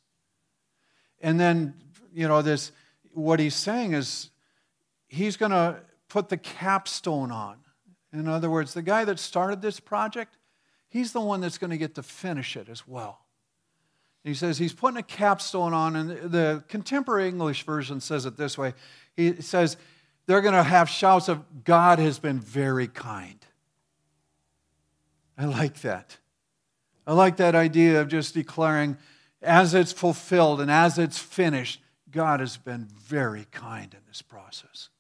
And 1.21 1.41
then, 1.41 1.75
you 2.15 2.29
know, 2.29 2.41
this 2.41 2.71
what 3.15 3.41
he's 3.41 3.57
saying 3.57 3.95
is 3.95 4.31
he's 5.09 5.37
going 5.37 5.51
to 5.51 5.81
put 6.09 6.29
the 6.29 6.37
capstone 6.37 7.33
on. 7.33 7.57
In 8.13 8.29
other 8.29 8.49
words, 8.49 8.75
the 8.75 8.83
guy 8.83 9.05
that 9.05 9.19
started 9.19 9.61
this 9.61 9.81
project, 9.81 10.37
he's 10.89 11.13
the 11.13 11.21
one 11.21 11.41
that's 11.41 11.59
going 11.59 11.71
to 11.71 11.79
get 11.79 11.95
to 11.97 12.03
finish 12.03 12.57
it 12.57 12.69
as 12.69 12.87
well. 12.87 13.21
He 14.25 14.35
says 14.35 14.59
he's 14.59 14.73
putting 14.73 14.99
a 14.99 15.03
capstone 15.03 15.73
on, 15.73 15.97
and 15.97 16.11
the 16.31 16.63
contemporary 16.69 17.29
English 17.29 17.65
version 17.65 18.01
says 18.01 18.27
it 18.27 18.37
this 18.37 18.59
way. 18.59 18.75
He 19.17 19.41
says 19.41 19.77
they're 20.27 20.43
going 20.43 20.55
to 20.55 20.63
have 20.63 20.89
shouts 20.89 21.29
of, 21.29 21.65
God 21.65 21.99
has 21.99 22.19
been 22.19 22.41
very 22.41 22.89
kind. 22.89 23.39
I 25.39 25.47
like 25.47 25.81
that. 25.83 26.19
I 27.07 27.15
like 27.15 27.37
that 27.39 27.55
idea 27.55 28.01
of 28.01 28.09
just 28.09 28.35
declaring, 28.35 28.99
as 29.41 29.73
it's 29.73 29.93
fulfilled 29.93 30.61
and 30.61 30.71
as 30.71 30.99
it's 30.99 31.19
finished, 31.19 31.81
God 32.11 32.41
has 32.41 32.57
been 32.57 32.89
very 33.01 33.47
kind 33.51 33.95
in 33.95 34.01
this 34.09 34.21
process. 34.21 34.91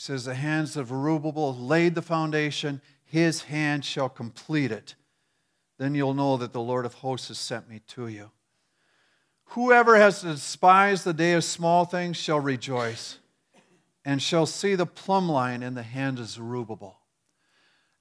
He 0.00 0.04
says, 0.04 0.24
The 0.24 0.34
hands 0.34 0.78
of 0.78 0.88
Zerubbabel 0.88 1.54
laid 1.54 1.94
the 1.94 2.00
foundation, 2.00 2.80
his 3.04 3.42
hand 3.42 3.84
shall 3.84 4.08
complete 4.08 4.72
it. 4.72 4.94
Then 5.78 5.94
you'll 5.94 6.14
know 6.14 6.38
that 6.38 6.54
the 6.54 6.60
Lord 6.62 6.86
of 6.86 6.94
hosts 6.94 7.28
has 7.28 7.38
sent 7.38 7.68
me 7.68 7.82
to 7.88 8.08
you. 8.08 8.30
Whoever 9.48 9.96
has 9.96 10.22
despised 10.22 11.04
the 11.04 11.12
day 11.12 11.34
of 11.34 11.44
small 11.44 11.84
things 11.84 12.16
shall 12.16 12.40
rejoice 12.40 13.18
and 14.02 14.22
shall 14.22 14.46
see 14.46 14.74
the 14.74 14.86
plumb 14.86 15.28
line 15.28 15.62
in 15.62 15.74
the 15.74 15.82
hand 15.82 16.18
of 16.18 16.28
Zerubbabel. 16.28 16.98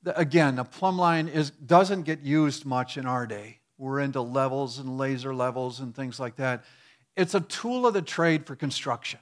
Again, 0.06 0.56
the 0.56 0.64
plumb 0.64 0.98
line 0.98 1.28
is, 1.28 1.50
doesn't 1.50 2.04
get 2.04 2.22
used 2.22 2.66
much 2.66 2.98
in 2.98 3.08
our 3.08 3.28
day. 3.28 3.60
We're 3.78 4.00
into 4.00 4.22
levels 4.22 4.80
and 4.80 4.98
laser 4.98 5.36
levels 5.36 5.82
and 5.82 5.94
things 5.94 6.18
like 6.18 6.38
that. 6.38 6.64
It's 7.18 7.36
a 7.36 7.42
tool 7.42 7.86
of 7.86 7.94
the 7.94 8.02
trade 8.02 8.46
for 8.46 8.56
construction, 8.56 9.20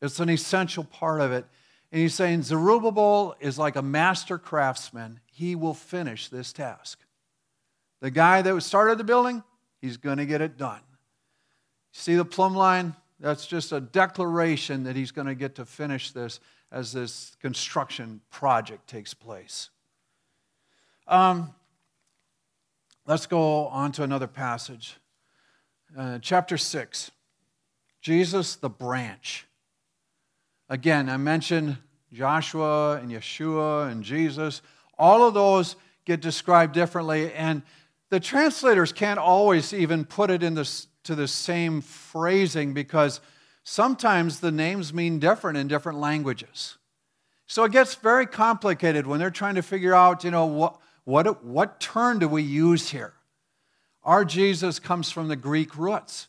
it's 0.00 0.20
an 0.20 0.30
essential 0.30 0.84
part 0.84 1.20
of 1.20 1.32
it. 1.32 1.44
And 1.90 2.02
he's 2.02 2.14
saying 2.14 2.42
Zerubbabel 2.42 3.34
is 3.40 3.58
like 3.58 3.76
a 3.76 3.82
master 3.82 4.38
craftsman. 4.38 5.20
He 5.26 5.54
will 5.56 5.74
finish 5.74 6.28
this 6.28 6.52
task. 6.52 7.00
The 8.00 8.10
guy 8.10 8.42
that 8.42 8.60
started 8.62 8.98
the 8.98 9.04
building, 9.04 9.42
he's 9.80 9.96
going 9.96 10.18
to 10.18 10.26
get 10.26 10.40
it 10.40 10.56
done. 10.56 10.80
See 11.92 12.14
the 12.14 12.24
plumb 12.24 12.54
line? 12.54 12.94
That's 13.18 13.46
just 13.46 13.72
a 13.72 13.80
declaration 13.80 14.84
that 14.84 14.94
he's 14.94 15.10
going 15.10 15.26
to 15.26 15.34
get 15.34 15.56
to 15.56 15.64
finish 15.64 16.12
this 16.12 16.38
as 16.70 16.92
this 16.92 17.36
construction 17.40 18.20
project 18.30 18.86
takes 18.86 19.14
place. 19.14 19.70
Um, 21.08 21.54
let's 23.06 23.26
go 23.26 23.66
on 23.68 23.90
to 23.92 24.02
another 24.02 24.26
passage. 24.26 24.96
Uh, 25.96 26.18
chapter 26.20 26.58
6 26.58 27.10
Jesus 28.00 28.54
the 28.54 28.68
branch. 28.68 29.47
Again, 30.68 31.08
I 31.08 31.16
mentioned 31.16 31.78
Joshua 32.12 32.96
and 32.96 33.10
Yeshua 33.10 33.90
and 33.90 34.02
Jesus. 34.02 34.60
All 34.98 35.26
of 35.26 35.34
those 35.34 35.76
get 36.04 36.20
described 36.20 36.74
differently, 36.74 37.32
and 37.32 37.62
the 38.10 38.20
translators 38.20 38.92
can't 38.92 39.18
always 39.18 39.72
even 39.72 40.04
put 40.04 40.30
it 40.30 40.42
into 40.42 41.14
the 41.14 41.28
same 41.28 41.80
phrasing 41.80 42.74
because 42.74 43.20
sometimes 43.64 44.40
the 44.40 44.50
names 44.50 44.92
mean 44.92 45.18
different 45.18 45.58
in 45.58 45.68
different 45.68 45.98
languages. 45.98 46.76
So 47.46 47.64
it 47.64 47.72
gets 47.72 47.94
very 47.94 48.26
complicated 48.26 49.06
when 49.06 49.18
they're 49.18 49.30
trying 49.30 49.54
to 49.54 49.62
figure 49.62 49.94
out, 49.94 50.22
you 50.22 50.30
know, 50.30 50.46
what, 50.46 50.78
what, 51.04 51.44
what 51.44 51.80
term 51.80 52.18
do 52.18 52.28
we 52.28 52.42
use 52.42 52.90
here? 52.90 53.14
Our 54.04 54.24
Jesus 54.24 54.78
comes 54.78 55.10
from 55.10 55.28
the 55.28 55.36
Greek 55.36 55.76
roots. 55.76 56.28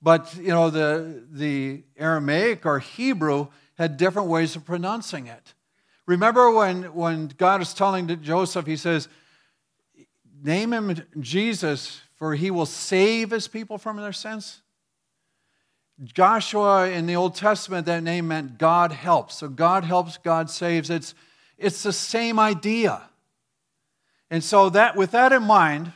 But, 0.00 0.36
you 0.36 0.48
know, 0.48 0.68
the, 0.68 1.24
the 1.30 1.82
Aramaic 1.96 2.66
or 2.66 2.78
Hebrew 2.78 3.48
had 3.76 3.96
different 3.96 4.28
ways 4.28 4.56
of 4.56 4.64
pronouncing 4.64 5.26
it. 5.26 5.54
Remember 6.06 6.50
when, 6.50 6.94
when 6.94 7.28
God 7.28 7.62
is 7.62 7.74
telling 7.74 8.06
Joseph, 8.22 8.66
he 8.66 8.76
says, 8.76 9.08
Name 10.42 10.72
him 10.72 11.02
Jesus, 11.20 12.02
for 12.16 12.34
he 12.34 12.50
will 12.50 12.66
save 12.66 13.30
his 13.30 13.48
people 13.48 13.78
from 13.78 13.96
their 13.96 14.12
sins? 14.12 14.60
Joshua 16.02 16.90
in 16.90 17.06
the 17.06 17.16
Old 17.16 17.36
Testament, 17.36 17.86
that 17.86 18.02
name 18.02 18.28
meant 18.28 18.58
God 18.58 18.92
helps. 18.92 19.36
So 19.36 19.48
God 19.48 19.84
helps, 19.84 20.18
God 20.18 20.50
saves. 20.50 20.90
It's, 20.90 21.14
it's 21.56 21.82
the 21.82 21.92
same 21.92 22.38
idea. 22.38 23.02
And 24.30 24.42
so 24.42 24.70
that 24.70 24.96
with 24.96 25.12
that 25.12 25.32
in 25.32 25.44
mind, 25.44 25.92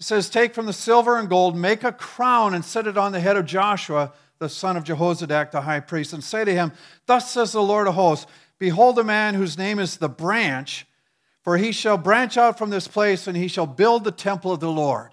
it 0.00 0.04
says, 0.04 0.28
Take 0.28 0.54
from 0.54 0.66
the 0.66 0.72
silver 0.72 1.16
and 1.16 1.28
gold, 1.28 1.56
make 1.56 1.84
a 1.84 1.92
crown, 1.92 2.54
and 2.54 2.64
set 2.64 2.86
it 2.86 2.98
on 2.98 3.12
the 3.12 3.20
head 3.20 3.36
of 3.36 3.46
Joshua, 3.46 4.12
the 4.42 4.48
son 4.48 4.76
of 4.76 4.82
Jehozadak, 4.82 5.52
the 5.52 5.60
high 5.60 5.78
priest, 5.78 6.12
and 6.12 6.22
say 6.22 6.44
to 6.44 6.52
him, 6.52 6.72
Thus 7.06 7.30
says 7.30 7.52
the 7.52 7.62
Lord 7.62 7.86
of 7.86 7.94
hosts, 7.94 8.26
Behold 8.58 8.98
a 8.98 9.04
man 9.04 9.34
whose 9.34 9.56
name 9.56 9.78
is 9.78 9.96
the 9.96 10.08
branch, 10.08 10.84
for 11.42 11.56
he 11.56 11.70
shall 11.70 11.96
branch 11.96 12.36
out 12.36 12.58
from 12.58 12.70
this 12.70 12.88
place, 12.88 13.28
and 13.28 13.36
he 13.36 13.46
shall 13.46 13.66
build 13.66 14.02
the 14.02 14.10
temple 14.10 14.52
of 14.52 14.58
the 14.58 14.70
Lord. 14.70 15.10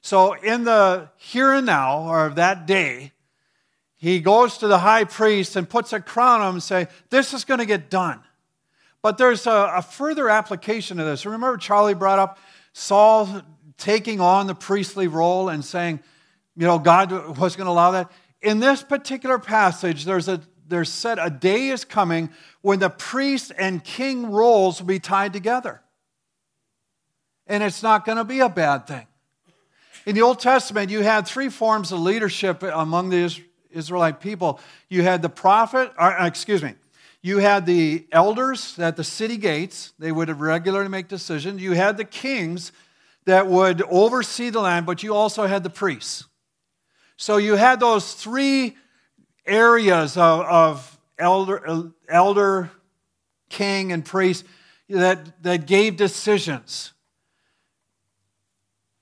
So, 0.00 0.34
in 0.34 0.64
the 0.64 1.08
here 1.16 1.52
and 1.52 1.64
now, 1.64 2.08
or 2.08 2.30
that 2.30 2.66
day, 2.66 3.12
he 3.96 4.18
goes 4.18 4.58
to 4.58 4.66
the 4.66 4.78
high 4.78 5.04
priest 5.04 5.54
and 5.54 5.68
puts 5.68 5.92
a 5.92 6.00
crown 6.00 6.40
on 6.40 6.48
him 6.48 6.54
and 6.56 6.62
say, 6.62 6.88
This 7.10 7.32
is 7.32 7.44
going 7.44 7.60
to 7.60 7.66
get 7.66 7.88
done. 7.88 8.20
But 9.00 9.16
there's 9.16 9.46
a, 9.46 9.74
a 9.76 9.82
further 9.82 10.28
application 10.28 10.98
of 10.98 11.06
this. 11.06 11.24
Remember, 11.24 11.56
Charlie 11.56 11.94
brought 11.94 12.18
up 12.18 12.38
Saul 12.72 13.42
taking 13.78 14.20
on 14.20 14.48
the 14.48 14.54
priestly 14.54 15.06
role 15.06 15.48
and 15.48 15.64
saying, 15.64 16.00
you 16.56 16.66
know, 16.66 16.78
God 16.78 17.12
was 17.36 17.54
going 17.54 17.66
to 17.66 17.70
allow 17.70 17.90
that. 17.92 18.10
In 18.42 18.60
this 18.60 18.82
particular 18.82 19.38
passage, 19.38 20.04
there's 20.04 20.28
a 20.28 20.40
there's 20.68 20.88
said 20.88 21.18
a 21.18 21.30
day 21.30 21.68
is 21.68 21.84
coming 21.84 22.30
when 22.60 22.78
the 22.78 22.90
priest 22.90 23.52
and 23.56 23.82
king 23.82 24.30
roles 24.30 24.80
will 24.80 24.88
be 24.88 24.98
tied 24.98 25.32
together. 25.32 25.80
And 27.46 27.62
it's 27.62 27.82
not 27.82 28.04
going 28.04 28.18
to 28.18 28.24
be 28.24 28.40
a 28.40 28.48
bad 28.48 28.86
thing. 28.86 29.06
In 30.04 30.14
the 30.14 30.22
Old 30.22 30.40
Testament, 30.40 30.90
you 30.90 31.02
had 31.02 31.26
three 31.26 31.48
forms 31.48 31.92
of 31.92 32.00
leadership 32.00 32.62
among 32.62 33.10
the 33.10 33.32
Israelite 33.70 34.20
people. 34.20 34.60
You 34.88 35.02
had 35.02 35.22
the 35.22 35.28
prophet, 35.28 35.92
or, 35.98 36.18
uh, 36.18 36.26
excuse 36.26 36.62
me, 36.62 36.74
you 37.22 37.38
had 37.38 37.66
the 37.66 38.06
elders 38.12 38.78
at 38.78 38.96
the 38.96 39.04
city 39.04 39.36
gates, 39.36 39.92
they 39.98 40.12
would 40.12 40.28
regularly 40.40 40.88
make 40.88 41.08
decisions. 41.08 41.60
You 41.60 41.72
had 41.72 41.96
the 41.96 42.04
kings 42.04 42.72
that 43.24 43.48
would 43.48 43.82
oversee 43.82 44.50
the 44.50 44.60
land, 44.60 44.86
but 44.86 45.02
you 45.02 45.14
also 45.14 45.46
had 45.46 45.64
the 45.64 45.70
priests. 45.70 46.24
So 47.16 47.38
you 47.38 47.54
had 47.54 47.80
those 47.80 48.14
three 48.14 48.76
areas 49.46 50.16
of, 50.16 50.40
of 50.40 50.98
elder, 51.18 51.92
elder, 52.08 52.70
king, 53.48 53.92
and 53.92 54.04
priest 54.04 54.44
that, 54.88 55.42
that 55.42 55.66
gave 55.66 55.96
decisions. 55.96 56.92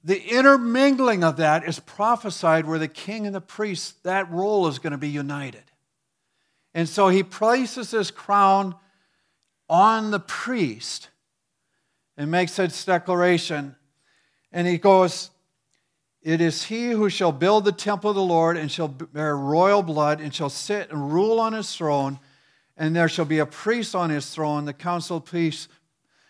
The 0.05 0.21
intermingling 0.23 1.25
of 1.25 1.39
that 1.39 1.67
is 1.67 1.81
prophesied 1.81 2.67
where 2.67 2.79
the 2.79 2.89
king 2.89 3.27
and 3.27 3.35
the 3.35 3.41
priest, 3.41 4.03
that 4.05 4.31
role 4.31 4.69
is 4.69 4.79
going 4.79 4.93
to 4.93 4.99
be 4.99 5.09
united. 5.09 5.65
And 6.75 6.89
so 6.89 7.09
he 7.09 7.23
places 7.23 7.91
this 7.91 8.11
crown 8.11 8.75
on 9.69 10.11
the 10.11 10.21
priest 10.21 11.09
and 12.17 12.31
makes 12.31 12.57
this 12.57 12.85
declaration 12.85 13.77
and 14.53 14.69
he 14.69 14.79
goes, 14.79 15.31
It 16.25 16.41
is 16.41 16.65
he 16.65 16.89
who 16.89 17.11
shall 17.11 17.33
build 17.33 17.67
the 17.67 17.73
temple 17.73 18.09
of 18.09 18.17
the 18.17 18.23
Lord 18.23 18.57
and 18.57 18.73
shall 18.73 18.89
bear 18.89 19.37
royal 19.37 19.83
blood 19.83 20.23
and 20.23 20.35
shall 20.35 20.49
sit 20.49 20.91
and 20.91 21.13
rule 21.13 21.39
on 21.39 21.53
his 21.53 21.77
throne, 21.77 22.19
and 22.79 22.97
there 22.97 23.11
shall 23.11 23.27
be 23.27 23.41
a 23.41 23.47
priest 23.47 23.95
on 23.95 24.09
his 24.09 24.31
throne. 24.31 24.65
The 24.65 24.73
council 24.73 25.19
of 25.19 25.27
peace 25.27 25.69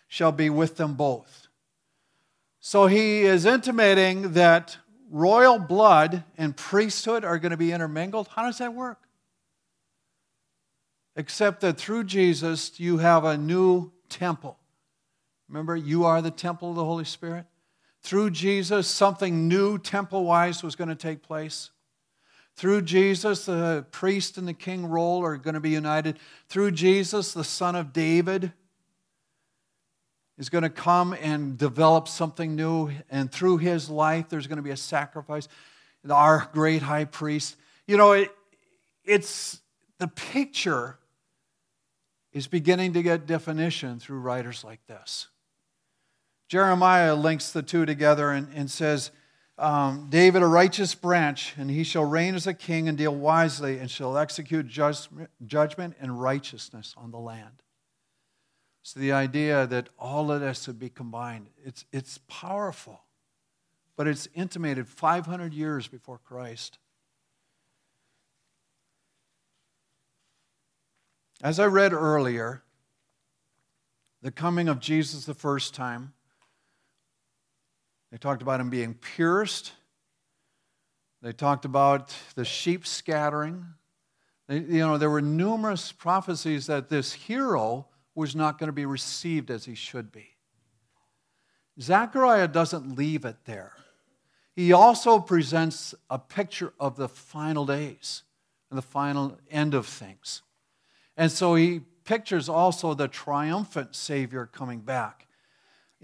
shall 0.09 0.33
be 0.33 0.49
with 0.49 0.75
them 0.75 0.95
both. 0.95 1.47
So 2.59 2.87
he 2.87 3.21
is 3.21 3.45
intimating 3.45 4.33
that 4.33 4.77
royal 5.09 5.59
blood 5.59 6.25
and 6.37 6.57
priesthood 6.57 7.23
are 7.23 7.39
going 7.39 7.51
to 7.51 7.57
be 7.57 7.71
intermingled. 7.71 8.27
How 8.27 8.43
does 8.43 8.57
that 8.57 8.73
work? 8.73 8.99
Except 11.15 11.61
that 11.61 11.77
through 11.77 12.03
Jesus, 12.03 12.81
you 12.81 12.97
have 12.97 13.23
a 13.23 13.37
new 13.37 13.93
temple. 14.09 14.57
Remember, 15.47 15.77
you 15.77 16.03
are 16.03 16.21
the 16.21 16.31
temple 16.31 16.71
of 16.71 16.75
the 16.75 16.83
Holy 16.83 17.05
Spirit 17.05 17.45
through 18.05 18.29
Jesus, 18.29 18.87
something 18.87 19.47
new 19.47 19.79
temple 19.79 20.25
wise 20.25 20.61
was 20.61 20.75
going 20.75 20.89
to 20.89 20.95
take 20.95 21.23
place. 21.23 21.71
Through 22.55 22.83
Jesus, 22.83 23.45
the 23.45 23.83
priest 23.89 24.37
and 24.37 24.47
the 24.47 24.53
king 24.53 24.85
role 24.85 25.25
are 25.25 25.37
going 25.37 25.55
to 25.55 25.59
be 25.59 25.71
united. 25.71 26.19
Through 26.47 26.71
Jesus, 26.71 27.33
the 27.33 27.43
son 27.43 27.75
of 27.75 27.93
David 27.93 28.53
is 30.37 30.49
going 30.49 30.61
to 30.61 30.69
come 30.69 31.13
and 31.19 31.57
develop 31.57 32.07
something 32.07 32.55
new. 32.55 32.91
And 33.09 33.31
through 33.31 33.57
his 33.57 33.89
life, 33.89 34.29
there's 34.29 34.45
going 34.45 34.57
to 34.57 34.63
be 34.63 34.69
a 34.69 34.77
sacrifice. 34.77 35.47
Our 36.07 36.47
great 36.53 36.83
high 36.83 37.05
priest. 37.05 37.55
You 37.87 37.97
know, 37.97 38.11
it, 38.11 38.31
it's 39.03 39.59
the 39.97 40.07
picture 40.07 40.99
is 42.31 42.45
beginning 42.45 42.93
to 42.93 43.01
get 43.01 43.25
definition 43.25 43.99
through 43.99 44.19
writers 44.19 44.63
like 44.63 44.85
this. 44.85 45.27
Jeremiah 46.47 47.15
links 47.15 47.51
the 47.51 47.63
two 47.63 47.85
together 47.85 48.31
and, 48.31 48.47
and 48.53 48.69
says, 48.69 49.11
um, 49.57 50.07
David, 50.09 50.41
a 50.41 50.47
righteous 50.47 50.95
branch, 50.95 51.53
and 51.57 51.71
he 51.71 51.83
shall 51.83 52.03
reign 52.03 52.35
as 52.35 52.45
a 52.45 52.53
king 52.53 52.89
and 52.89 52.97
deal 52.97 53.15
wisely, 53.15 53.79
and 53.79 53.89
shall 53.89 54.17
execute 54.17 54.67
judgment 54.67 55.95
and 55.99 56.21
righteousness 56.21 56.93
on 56.97 57.11
the 57.11 57.19
land. 57.19 57.61
So 58.83 58.99
the 58.99 59.13
idea 59.13 59.65
that 59.67 59.89
all 59.97 60.31
of 60.31 60.41
this 60.41 60.67
would 60.67 60.77
be 60.77 60.89
combined, 60.89 61.47
it's, 61.63 61.85
it's 61.93 62.19
powerful, 62.27 63.01
but 63.95 64.07
it's 64.07 64.27
intimated 64.35 64.87
500 64.87 65.53
years 65.53 65.87
before 65.87 66.19
Christ. 66.19 66.77
As 71.41 71.59
I 71.59 71.65
read 71.65 71.93
earlier, 71.93 72.63
the 74.21 74.31
coming 74.31 74.67
of 74.67 74.79
Jesus 74.79 75.25
the 75.25 75.33
first 75.33 75.73
time, 75.73 76.13
they 78.15 78.19
talked 78.19 78.41
about 78.41 78.61
him 78.61 78.69
being 78.69 78.93
pierced. 78.93 79.73
They 81.21 81.33
talked 81.33 81.65
about 81.65 82.15
the 82.35 82.45
sheep 82.45 82.87
scattering. 82.87 83.65
They, 84.47 84.59
you 84.59 84.79
know, 84.79 84.97
there 84.97 85.09
were 85.09 85.19
numerous 85.19 85.91
prophecies 85.91 86.67
that 86.67 86.87
this 86.87 87.11
hero 87.11 87.87
was 88.15 88.33
not 88.33 88.57
going 88.57 88.69
to 88.69 88.73
be 88.73 88.85
received 88.85 89.51
as 89.51 89.65
he 89.65 89.75
should 89.75 90.13
be. 90.13 90.29
Zechariah 91.81 92.47
doesn't 92.47 92.97
leave 92.97 93.25
it 93.25 93.35
there. 93.43 93.73
He 94.55 94.71
also 94.71 95.19
presents 95.19 95.93
a 96.09 96.17
picture 96.17 96.71
of 96.79 96.95
the 96.95 97.09
final 97.09 97.65
days 97.65 98.23
and 98.69 98.77
the 98.77 98.81
final 98.81 99.37
end 99.51 99.73
of 99.73 99.85
things. 99.85 100.41
And 101.17 101.29
so 101.29 101.55
he 101.55 101.81
pictures 102.05 102.47
also 102.47 102.93
the 102.93 103.09
triumphant 103.09 103.93
Savior 103.93 104.45
coming 104.45 104.79
back. 104.79 105.27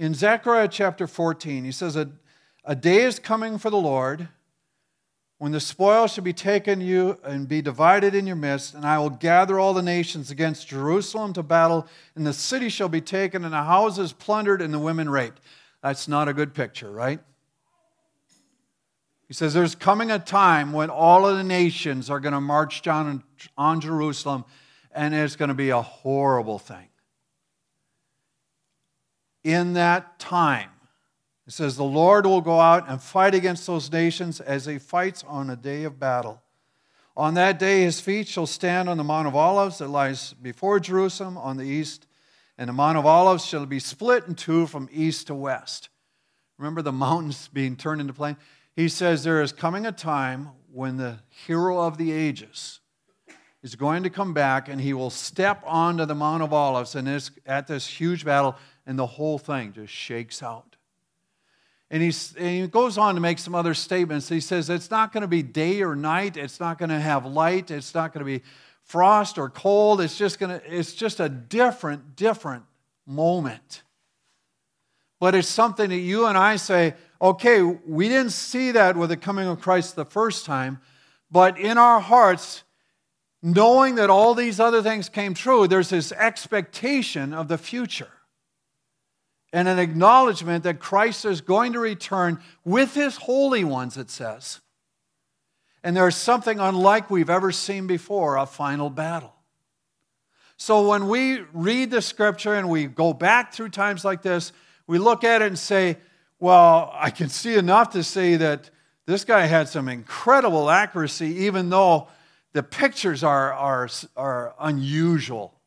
In 0.02 0.16
Zechariah 0.16 0.68
chapter 0.68 1.06
14, 1.06 1.64
he 1.64 1.72
says, 1.72 1.96
A, 1.96 2.10
a 2.66 2.76
day 2.76 3.04
is 3.04 3.20
coming 3.20 3.60
for 3.60 3.70
the 3.70 3.78
Lord 3.78 4.30
when 5.38 5.52
the 5.52 5.60
spoil 5.60 6.08
shall 6.08 6.24
be 6.24 6.34
taken 6.34 6.82
you 6.82 7.20
and 7.24 7.48
be 7.48 7.62
divided 7.62 8.16
in 8.16 8.26
your 8.26 8.36
midst, 8.36 8.74
and 8.74 8.84
I 8.84 8.98
will 8.98 9.12
gather 9.12 9.60
all 9.60 9.76
the 9.76 9.84
nations 9.84 10.32
against 10.32 10.68
Jerusalem 10.68 11.34
to 11.34 11.44
battle, 11.44 11.88
and 12.16 12.26
the 12.26 12.34
city 12.34 12.68
shall 12.68 12.90
be 12.90 13.00
taken, 13.00 13.44
and 13.44 13.54
the 13.54 13.62
houses 13.62 14.12
plundered, 14.12 14.60
and 14.60 14.74
the 14.74 14.80
women 14.80 15.08
raped. 15.08 15.40
That's 15.84 16.08
not 16.08 16.28
a 16.28 16.34
good 16.34 16.56
picture, 16.56 16.90
right? 16.90 17.20
He 19.28 19.36
says, 19.36 19.54
There's 19.54 19.76
coming 19.76 20.10
a 20.10 20.18
time 20.18 20.74
when 20.74 20.90
all 20.90 21.28
of 21.28 21.38
the 21.38 21.44
nations 21.44 22.10
are 22.10 22.20
going 22.20 22.34
to 22.34 22.42
march 22.42 22.82
down 22.82 23.22
on 23.56 23.80
Jerusalem, 23.80 24.46
and 24.92 25.14
it's 25.14 25.36
going 25.36 25.50
to 25.50 25.54
be 25.54 25.70
a 25.70 25.82
horrible 25.84 26.58
thing 26.58 26.88
in 29.44 29.74
that 29.74 30.20
time. 30.20 30.70
It 31.48 31.54
says, 31.54 31.76
The 31.76 31.84
Lord 31.84 32.26
will 32.26 32.42
go 32.42 32.60
out 32.60 32.88
and 32.88 33.02
fight 33.02 33.36
against 33.36 33.68
those 33.68 33.92
nations 33.92 34.40
as 34.40 34.66
he 34.66 34.78
fights 34.80 35.24
on 35.28 35.50
a 35.50 35.56
day 35.56 35.84
of 35.84 36.00
battle. 36.00 36.42
On 37.18 37.34
that 37.34 37.60
day, 37.60 37.82
his 37.82 38.00
feet 38.00 38.28
shall 38.28 38.48
stand 38.48 38.88
on 38.88 38.98
the 38.98 39.04
Mount 39.04 39.28
of 39.28 39.36
Olives 39.36 39.80
that 39.80 39.90
lies 39.90 40.34
before 40.34 40.80
Jerusalem 40.80 41.38
on 41.38 41.58
the 41.58 41.66
east, 41.66 42.08
and 42.58 42.70
the 42.70 42.74
Mount 42.74 42.98
of 42.98 43.06
Olives 43.06 43.46
shall 43.46 43.66
be 43.66 43.80
split 43.80 44.28
in 44.28 44.36
two 44.36 44.66
from 44.66 44.88
east 44.92 45.28
to 45.28 45.36
west. 45.36 45.90
Remember 46.58 46.82
the 46.82 46.92
mountains 46.94 47.50
being 47.52 47.76
turned 47.76 48.02
into 48.02 48.14
plain? 48.14 48.38
He 48.76 48.88
says, 48.88 49.24
There 49.24 49.42
is 49.42 49.52
coming 49.52 49.86
a 49.86 49.92
time 49.92 50.52
when 50.72 50.98
the 50.98 51.20
hero 51.46 51.82
of 51.82 51.98
the 51.98 52.14
ages 52.14 52.80
is 53.62 53.76
going 53.76 54.04
to 54.04 54.10
come 54.10 54.34
back 54.34 54.70
and 54.70 54.82
he 54.82 54.94
will 54.94 55.10
step 55.10 55.62
onto 55.66 56.06
the 56.06 56.16
Mount 56.16 56.42
of 56.42 56.54
Olives 56.54 56.96
and 56.96 57.08
at 57.46 57.68
this 57.68 57.88
huge 57.88 58.26
battle, 58.26 58.56
and 58.86 58.98
the 58.98 59.06
whole 59.06 59.38
thing 59.38 59.74
just 59.74 59.94
shakes 59.94 60.42
out. 60.42 60.76
And, 61.90 62.02
he's, 62.02 62.34
and 62.38 62.48
he 62.48 62.68
goes 62.68 62.98
on 62.98 63.16
to 63.16 63.22
make 63.22 63.38
some 63.38 63.54
other 63.54 63.74
statements. 63.74 64.30
He 64.30 64.40
says 64.40 64.70
it's 64.70 64.90
not 64.90 65.12
going 65.12 65.22
to 65.22 65.28
be 65.28 65.44
day 65.44 65.82
or 65.82 65.96
night, 65.96 66.38
it's 66.38 66.60
not 66.60 66.78
going 66.78 66.90
to 66.90 67.00
have 67.00 67.26
light, 67.26 67.70
it's 67.70 67.94
not 67.94 68.14
going 68.14 68.26
to 68.26 68.40
be 68.40 68.44
frost 68.84 69.38
or 69.38 69.50
cold. 69.50 70.02
It's 70.02 70.18
just 70.18 70.40
going 70.40 70.60
to, 70.60 70.78
it's 70.78 70.94
just 70.94 71.20
a 71.20 71.30
different, 71.30 72.16
different 72.16 72.64
moment. 73.06 73.84
But 75.20 75.36
it's 75.36 75.48
something 75.48 75.90
that 75.90 75.98
you 75.98 76.26
and 76.26 76.38
I 76.38 76.56
say, 76.56 76.96
okay, 77.22 77.62
we 77.62 78.10
didn't 78.10 78.32
see 78.32 78.72
that 78.72 78.98
with 78.98 79.10
the 79.10 79.18
coming 79.18 79.48
of 79.48 79.62
Christ 79.62 79.96
the 79.96 80.06
first 80.06 80.46
time, 80.46 80.80
but 81.30 81.60
in 81.60 81.78
our 81.78 82.00
hearts, 82.00 82.64
knowing 83.44 83.96
that 83.96 84.10
all 84.10 84.34
these 84.34 84.60
other 84.60 84.82
things 84.82 85.10
came 85.10 85.34
true, 85.34 85.68
there's 85.68 85.90
this 85.90 86.12
expectation 86.14 87.34
of 87.34 87.48
the 87.48 87.58
future 87.58 88.10
and 89.54 89.68
an 89.68 89.80
acknowledgement 89.80 90.64
that 90.64 90.80
Christ 90.80 91.26
is 91.26 91.42
going 91.42 91.74
to 91.74 91.80
return 91.80 92.40
with 92.64 92.94
his 92.94 93.18
holy 93.18 93.64
ones, 93.64 93.98
it 93.98 94.10
says. 94.10 94.62
And 95.84 95.96
there's 95.98 96.16
something 96.16 96.60
unlike 96.60 97.10
we've 97.10 97.30
ever 97.30 97.52
seen 97.52 97.88
before 97.88 98.38
a 98.38 98.46
final 98.46 98.90
battle. 98.90 99.34
So 100.58 100.88
when 100.88 101.08
we 101.08 101.40
read 101.54 101.90
the 101.90 102.02
scripture 102.02 102.54
and 102.54 102.70
we 102.70 102.86
go 102.86 103.14
back 103.14 103.52
through 103.52 103.70
times 103.70 104.06
like 104.06 104.22
this, 104.22 104.54
we 104.86 105.00
look 105.00 105.24
at 105.24 105.42
it 105.42 105.48
and 105.48 105.58
say, 105.58 105.98
well, 106.40 106.92
I 106.94 107.10
can 107.10 107.30
see 107.30 107.56
enough 107.56 107.92
to 107.92 108.04
say 108.04 108.36
that 108.36 108.70
this 109.08 109.26
guy 109.26 109.48
had 109.48 109.68
some 109.70 109.90
incredible 109.90 110.70
accuracy, 110.70 111.46
even 111.46 111.70
though 111.70 112.08
the 112.54 112.64
pictures 112.64 113.24
are, 113.24 113.52
are, 113.54 113.90
are 114.16 114.56
unusual. 114.60 115.60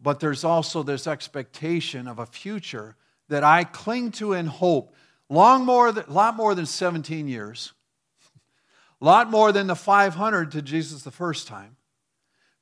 But 0.00 0.20
there's 0.20 0.44
also 0.44 0.82
this 0.82 1.06
expectation 1.06 2.06
of 2.06 2.18
a 2.18 2.26
future 2.26 2.96
that 3.28 3.42
I 3.42 3.64
cling 3.64 4.12
to 4.12 4.32
in 4.32 4.46
hope. 4.46 4.94
Long 5.28 5.64
more, 5.64 5.90
than, 5.90 6.04
lot 6.08 6.36
more 6.36 6.54
than 6.54 6.66
17 6.66 7.26
years, 7.26 7.72
a 9.00 9.04
lot 9.04 9.30
more 9.30 9.50
than 9.50 9.66
the 9.66 9.74
500 9.74 10.52
to 10.52 10.62
Jesus 10.62 11.02
the 11.02 11.10
first 11.10 11.48
time. 11.48 11.76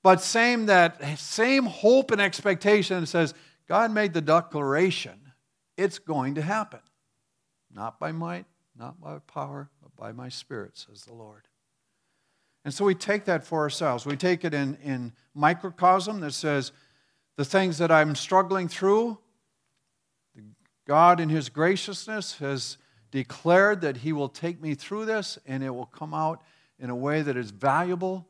But 0.02 0.20
same 0.20 0.66
that 0.66 1.18
same 1.18 1.64
hope 1.64 2.10
and 2.10 2.20
expectation 2.20 3.06
says 3.06 3.34
God 3.66 3.90
made 3.90 4.12
the 4.12 4.20
declaration, 4.20 5.32
it's 5.76 5.98
going 5.98 6.34
to 6.34 6.42
happen. 6.42 6.80
Not 7.72 7.98
by 7.98 8.12
might, 8.12 8.44
not 8.78 9.00
by 9.00 9.18
power, 9.20 9.70
but 9.82 9.96
by 9.96 10.12
my 10.12 10.28
spirit, 10.28 10.76
says 10.76 11.04
the 11.04 11.14
Lord. 11.14 11.48
And 12.64 12.72
so 12.72 12.84
we 12.84 12.94
take 12.94 13.24
that 13.26 13.44
for 13.44 13.60
ourselves. 13.60 14.06
We 14.06 14.16
take 14.16 14.44
it 14.44 14.54
in, 14.54 14.76
in 14.82 15.12
microcosm 15.34 16.20
that 16.20 16.32
says, 16.32 16.72
the 17.36 17.44
things 17.44 17.78
that 17.78 17.90
I'm 17.90 18.14
struggling 18.14 18.68
through, 18.68 19.18
God, 20.86 21.20
in 21.20 21.28
His 21.28 21.48
graciousness, 21.48 22.38
has 22.38 22.76
declared 23.10 23.80
that 23.80 23.98
He 23.98 24.12
will 24.12 24.28
take 24.28 24.60
me 24.60 24.74
through 24.74 25.06
this 25.06 25.38
and 25.46 25.62
it 25.62 25.70
will 25.70 25.86
come 25.86 26.14
out 26.14 26.42
in 26.78 26.90
a 26.90 26.96
way 26.96 27.22
that 27.22 27.36
is 27.36 27.50
valuable 27.50 28.28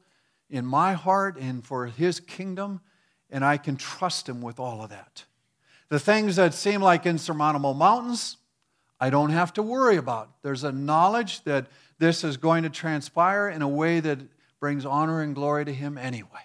in 0.50 0.64
my 0.64 0.92
heart 0.92 1.36
and 1.38 1.64
for 1.64 1.86
His 1.86 2.20
kingdom, 2.20 2.80
and 3.30 3.44
I 3.44 3.56
can 3.56 3.76
trust 3.76 4.28
Him 4.28 4.40
with 4.40 4.60
all 4.60 4.82
of 4.82 4.90
that. 4.90 5.24
The 5.88 5.98
things 5.98 6.36
that 6.36 6.54
seem 6.54 6.80
like 6.80 7.06
insurmountable 7.06 7.74
mountains, 7.74 8.36
I 9.00 9.10
don't 9.10 9.30
have 9.30 9.52
to 9.54 9.62
worry 9.62 9.96
about. 9.96 10.30
There's 10.42 10.64
a 10.64 10.72
knowledge 10.72 11.42
that 11.44 11.66
this 11.98 12.24
is 12.24 12.36
going 12.36 12.62
to 12.62 12.70
transpire 12.70 13.48
in 13.48 13.62
a 13.62 13.68
way 13.68 14.00
that 14.00 14.18
brings 14.60 14.86
honor 14.86 15.20
and 15.20 15.34
glory 15.34 15.64
to 15.64 15.72
Him 15.72 15.98
anyway. 15.98 16.40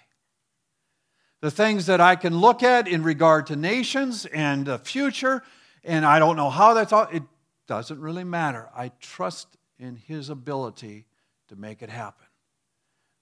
The 1.40 1.50
things 1.50 1.86
that 1.86 2.00
I 2.00 2.16
can 2.16 2.38
look 2.38 2.62
at 2.62 2.86
in 2.86 3.02
regard 3.02 3.46
to 3.46 3.56
nations 3.56 4.26
and 4.26 4.66
the 4.66 4.78
future, 4.78 5.42
and 5.82 6.04
I 6.04 6.18
don't 6.18 6.36
know 6.36 6.50
how 6.50 6.74
that's 6.74 6.92
all, 6.92 7.08
it 7.10 7.22
doesn't 7.66 7.98
really 7.98 8.24
matter. 8.24 8.68
I 8.76 8.90
trust 9.00 9.56
in 9.78 9.96
His 9.96 10.28
ability 10.28 11.06
to 11.48 11.56
make 11.56 11.82
it 11.82 11.88
happen. 11.88 12.26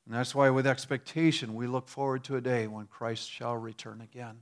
And 0.06 0.16
that's 0.16 0.34
why, 0.34 0.50
with 0.50 0.66
expectation, 0.66 1.54
we 1.54 1.66
look 1.66 1.86
forward 1.86 2.24
to 2.24 2.36
a 2.36 2.40
day 2.40 2.66
when 2.66 2.86
Christ 2.86 3.30
shall 3.30 3.56
return 3.56 4.00
again. 4.00 4.38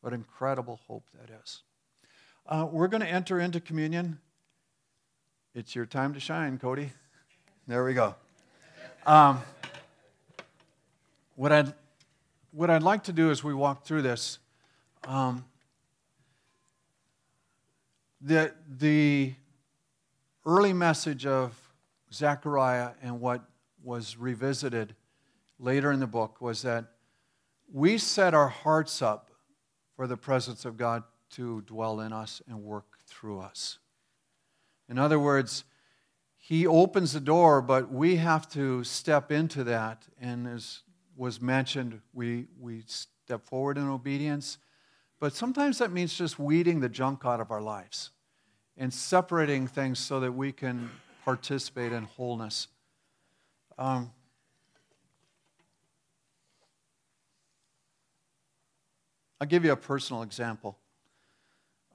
What 0.00 0.12
incredible 0.12 0.80
hope 0.86 1.04
that 1.14 1.34
is. 1.42 1.62
Uh, 2.46 2.66
we're 2.70 2.88
going 2.88 3.00
to 3.00 3.08
enter 3.08 3.40
into 3.40 3.58
communion. 3.58 4.18
It's 5.54 5.74
your 5.74 5.86
time 5.86 6.14
to 6.14 6.20
shine, 6.20 6.58
Cody. 6.58 6.92
There 7.66 7.84
we 7.84 7.94
go. 7.94 8.14
Um, 9.06 9.40
what 11.36 11.52
I'd 11.52 11.72
what 12.50 12.70
I'd 12.70 12.82
like 12.82 13.04
to 13.04 13.12
do 13.12 13.30
as 13.30 13.44
we 13.44 13.54
walk 13.54 13.84
through 13.84 14.02
this, 14.02 14.38
um, 15.06 15.44
the, 18.20 18.52
the 18.78 19.34
early 20.46 20.72
message 20.72 21.26
of 21.26 21.54
Zechariah 22.12 22.90
and 23.02 23.20
what 23.20 23.42
was 23.82 24.16
revisited 24.16 24.94
later 25.58 25.92
in 25.92 26.00
the 26.00 26.06
book 26.06 26.40
was 26.40 26.62
that 26.62 26.86
we 27.72 27.98
set 27.98 28.34
our 28.34 28.48
hearts 28.48 29.02
up 29.02 29.30
for 29.94 30.06
the 30.06 30.16
presence 30.16 30.64
of 30.64 30.76
God 30.76 31.02
to 31.30 31.60
dwell 31.62 32.00
in 32.00 32.12
us 32.12 32.40
and 32.48 32.62
work 32.62 32.98
through 33.06 33.40
us. 33.40 33.78
In 34.88 34.98
other 34.98 35.18
words, 35.18 35.64
He 36.38 36.66
opens 36.66 37.12
the 37.12 37.20
door, 37.20 37.60
but 37.60 37.92
we 37.92 38.16
have 38.16 38.48
to 38.50 38.84
step 38.84 39.30
into 39.30 39.64
that. 39.64 40.06
And 40.18 40.46
as 40.46 40.80
was 41.18 41.42
mentioned, 41.42 42.00
we, 42.14 42.46
we 42.58 42.84
step 42.86 43.44
forward 43.44 43.76
in 43.76 43.88
obedience. 43.88 44.58
But 45.18 45.34
sometimes 45.34 45.78
that 45.78 45.90
means 45.90 46.16
just 46.16 46.38
weeding 46.38 46.78
the 46.78 46.88
junk 46.88 47.26
out 47.26 47.40
of 47.40 47.50
our 47.50 47.60
lives 47.60 48.10
and 48.76 48.94
separating 48.94 49.66
things 49.66 49.98
so 49.98 50.20
that 50.20 50.32
we 50.32 50.52
can 50.52 50.88
participate 51.24 51.92
in 51.92 52.04
wholeness. 52.04 52.68
Um, 53.76 54.12
I'll 59.40 59.48
give 59.48 59.64
you 59.64 59.72
a 59.72 59.76
personal 59.76 60.22
example. 60.22 60.78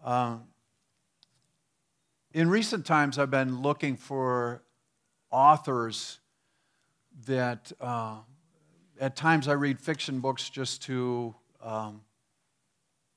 Um, 0.04 0.44
in 2.34 2.50
recent 2.50 2.86
times, 2.86 3.18
I've 3.18 3.32
been 3.32 3.62
looking 3.62 3.96
for 3.96 4.64
authors 5.32 6.20
that 7.26 7.72
uh, 7.80 8.18
at 9.00 9.16
times 9.16 9.48
I 9.48 9.54
read 9.54 9.80
fiction 9.80 10.20
books 10.20 10.50
just 10.50 10.84
to, 10.84 11.36
um, 11.62 12.02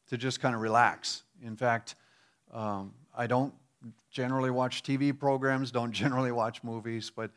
to 0.09 0.17
just 0.17 0.41
kind 0.41 0.55
of 0.55 0.61
relax. 0.61 1.23
In 1.43 1.57
fact, 1.57 1.95
um, 2.53 2.95
I 3.17 3.27
don't 3.27 3.55
generally 4.11 4.51
watch 4.51 4.83
TV 4.83 5.17
programs, 5.19 5.71
don't 5.71 5.93
generally 6.03 6.33
watch 6.33 6.63
movies, 6.65 7.11
but 7.15 7.31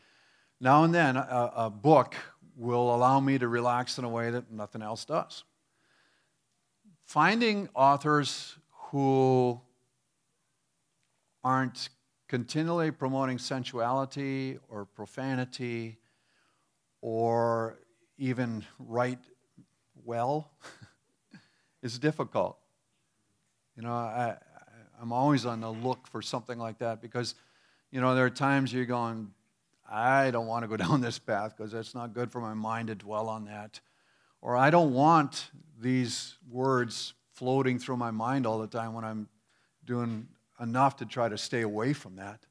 now 0.60 0.84
and 0.84 0.94
then 0.94 1.18
a, 1.18 1.52
a 1.56 1.70
book 1.70 2.16
will 2.56 2.94
allow 2.94 3.20
me 3.20 3.38
to 3.38 3.48
relax 3.48 3.98
in 3.98 4.04
a 4.04 4.10
way 4.10 4.32
that 4.32 4.52
nothing 4.52 4.82
else 4.82 5.06
does. 5.06 5.44
Finding 7.06 7.70
authors 7.74 8.58
who 8.92 9.60
aren't 11.44 11.90
continually 12.28 12.92
promoting 12.92 13.38
sensuality 13.38 14.60
or 14.68 14.86
profanity 14.86 15.98
or 17.02 17.80
even 18.20 18.66
write 18.78 19.20
well 20.04 20.52
is 21.82 21.98
difficult. 21.98 22.58
You 23.76 23.84
know, 23.84 23.94
I, 23.94 24.36
I'm 25.02 25.14
always 25.14 25.46
on 25.46 25.62
the 25.62 25.72
look 25.72 26.06
for 26.08 26.22
something 26.22 26.60
like 26.60 26.80
that 26.80 27.02
because, 27.02 27.34
you 27.92 28.02
know, 28.02 28.14
there 28.14 28.26
are 28.26 28.30
times 28.30 28.74
you're 28.74 28.86
going, 28.86 29.32
I 29.90 30.32
don't 30.32 30.48
want 30.48 30.64
to 30.64 30.68
go 30.68 30.78
down 30.86 31.02
this 31.02 31.18
path 31.18 31.56
because 31.58 31.72
that's 31.72 31.96
not 31.96 32.14
good 32.14 32.32
for 32.32 32.42
my 32.42 32.54
mind 32.54 32.90
to 32.90 32.96
dwell 32.96 33.30
on 33.30 33.46
that. 33.46 33.80
Or 34.42 34.58
I 34.58 34.70
don't 34.70 34.94
want 34.94 35.50
these 35.80 36.36
words 36.50 37.14
floating 37.34 37.80
through 37.80 37.98
my 37.98 38.12
mind 38.12 38.46
all 38.46 38.60
the 38.60 38.68
time 38.68 38.94
when 38.94 39.06
I'm 39.06 39.30
doing 39.86 40.28
enough 40.60 40.98
to 40.98 41.06
try 41.06 41.30
to 41.30 41.38
stay 41.38 41.62
away 41.62 41.94
from 41.94 42.18
that. 42.18 42.46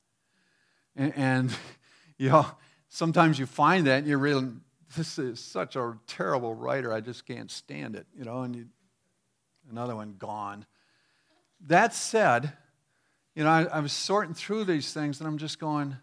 And, 0.97 1.13
and 1.15 1.57
you 2.19 2.31
know, 2.31 2.47
sometimes 2.89 3.39
you 3.39 3.45
find 3.45 3.87
that 3.87 3.99
and 3.99 4.07
you 4.07 4.17
really 4.17 4.49
this 4.97 5.19
is 5.19 5.41
such 5.41 5.77
a 5.77 5.97
terrible 6.07 6.55
writer. 6.55 6.93
I 6.93 7.01
just 7.01 7.27
can't 7.27 7.51
stand 7.51 7.97
it, 7.97 8.07
you 8.17 8.25
know, 8.25 8.43
and 8.43 8.57
you, 8.57 8.67
another 9.71 9.95
one 9.95 10.15
gone. 10.19 10.67
That 11.67 11.95
said, 11.95 12.53
you 13.35 13.45
know, 13.45 13.51
I, 13.51 13.65
I, 13.65 13.81
was 13.81 13.93
sorting 13.93 14.35
through 14.35 14.65
these 14.65 14.93
things 14.93 15.21
and 15.21 15.29
I'm 15.29 15.39
just 15.39 15.59
going, 15.59 15.97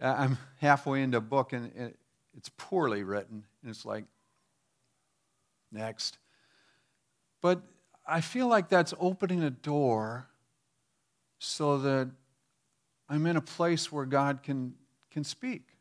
I'm 0.00 0.38
halfway 0.60 1.02
into 1.02 1.18
a 1.18 1.22
book 1.22 1.52
and 1.52 1.72
it, 1.74 1.96
it's 2.36 2.50
poorly 2.56 3.02
written. 3.02 3.44
And 3.62 3.70
it's 3.70 3.84
like, 3.84 4.04
next. 5.72 6.18
But 7.40 7.62
I 8.06 8.20
feel 8.20 8.48
like 8.48 8.68
that's 8.68 8.94
opening 8.98 9.42
a 9.42 9.50
door 9.50 10.28
so 11.38 11.78
that 11.78 12.10
I'm 13.08 13.26
in 13.26 13.36
a 13.36 13.42
place 13.42 13.92
where 13.92 14.04
God 14.04 14.42
can, 14.42 14.74
can 15.10 15.24
speak. 15.24 15.75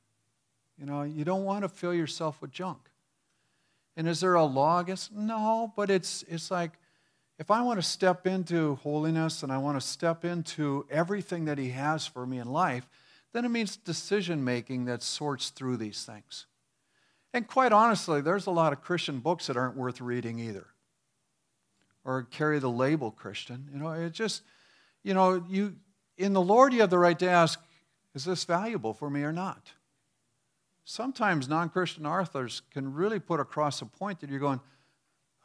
You 0.80 0.86
know, 0.86 1.04
you 1.04 1.24
don't 1.24 1.46
want 1.46 1.64
to 1.64 1.70
fill 1.70 1.94
yourself 1.94 2.42
with 2.42 2.52
junk. 2.52 2.80
And 3.98 4.08
is 4.08 4.20
there 4.20 4.36
a 4.36 4.44
law 4.44 4.80
against? 4.80 5.14
No, 5.14 5.72
but 5.76 5.90
it's, 5.90 6.24
it's 6.28 6.52
like 6.52 6.72
if 7.40 7.50
I 7.50 7.62
want 7.62 7.80
to 7.80 7.88
step 7.88 8.28
into 8.28 8.76
holiness 8.76 9.44
and 9.44 9.52
I 9.52 9.58
want 9.58 9.80
to 9.80 9.86
step 9.86 10.26
into 10.26 10.86
everything 10.90 11.46
that 11.46 11.58
He 11.58 11.70
has 11.70 12.06
for 12.06 12.26
me 12.26 12.40
in 12.40 12.52
life, 12.52 12.88
then 13.34 13.46
it 13.46 13.50
means 13.50 13.78
decision 13.78 14.44
making 14.44 14.86
that 14.86 15.02
sorts 15.02 15.50
through 15.50 15.78
these 15.78 16.04
things. 16.04 16.46
And 17.34 17.48
quite 17.48 17.74
honestly, 17.74 18.22
there's 18.22 18.48
a 18.48 18.52
lot 18.52 18.72
of 18.72 18.82
Christian 18.82 19.20
books 19.20 19.48
that 19.48 19.58
aren't 19.58 19.76
worth 19.76 20.00
reading 20.00 20.40
either 20.40 20.68
or 22.06 22.24
carry 22.24 22.60
the 22.60 22.70
label 22.70 23.12
Christian. 23.12 23.68
You 23.74 23.80
know, 23.80 23.92
it 23.92 24.14
just, 24.14 24.44
you 25.04 25.14
know, 25.14 25.44
you 25.50 25.76
in 26.18 26.32
the 26.32 26.42
Lord 26.42 26.72
you 26.72 26.80
have 26.82 26.90
the 26.90 26.98
right 26.98 27.20
to 27.20 27.30
ask, 27.30 27.60
is 28.14 28.24
this 28.24 28.46
valuable 28.46 28.94
for 28.94 29.10
me 29.10 29.24
or 29.24 29.34
not? 29.34 29.72
Sometimes 30.86 31.50
non-Christian 31.50 32.06
authors 32.06 32.62
can 32.72 32.94
really 32.94 33.20
put 33.20 33.40
across 33.40 33.82
a 33.82 33.86
point 33.86 34.20
that 34.20 34.30
you're 34.30 34.40
going, 34.40 34.62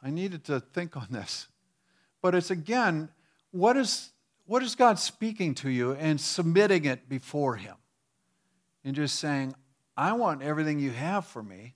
I 0.01 0.11
needed 0.11 0.43
to 0.45 0.59
think 0.59 0.95
on 0.95 1.07
this. 1.09 1.47
But 2.21 2.35
it's 2.35 2.51
again, 2.51 3.09
what 3.49 3.75
is 3.75 4.11
what 4.45 4.63
is 4.63 4.75
God 4.75 4.99
speaking 4.99 5.55
to 5.55 5.69
you 5.69 5.93
and 5.93 6.19
submitting 6.19 6.85
it 6.85 7.07
before 7.07 7.55
Him? 7.55 7.75
And 8.83 8.95
just 8.95 9.19
saying, 9.19 9.55
I 9.95 10.13
want 10.13 10.41
everything 10.41 10.79
you 10.79 10.91
have 10.91 11.25
for 11.25 11.41
me, 11.41 11.75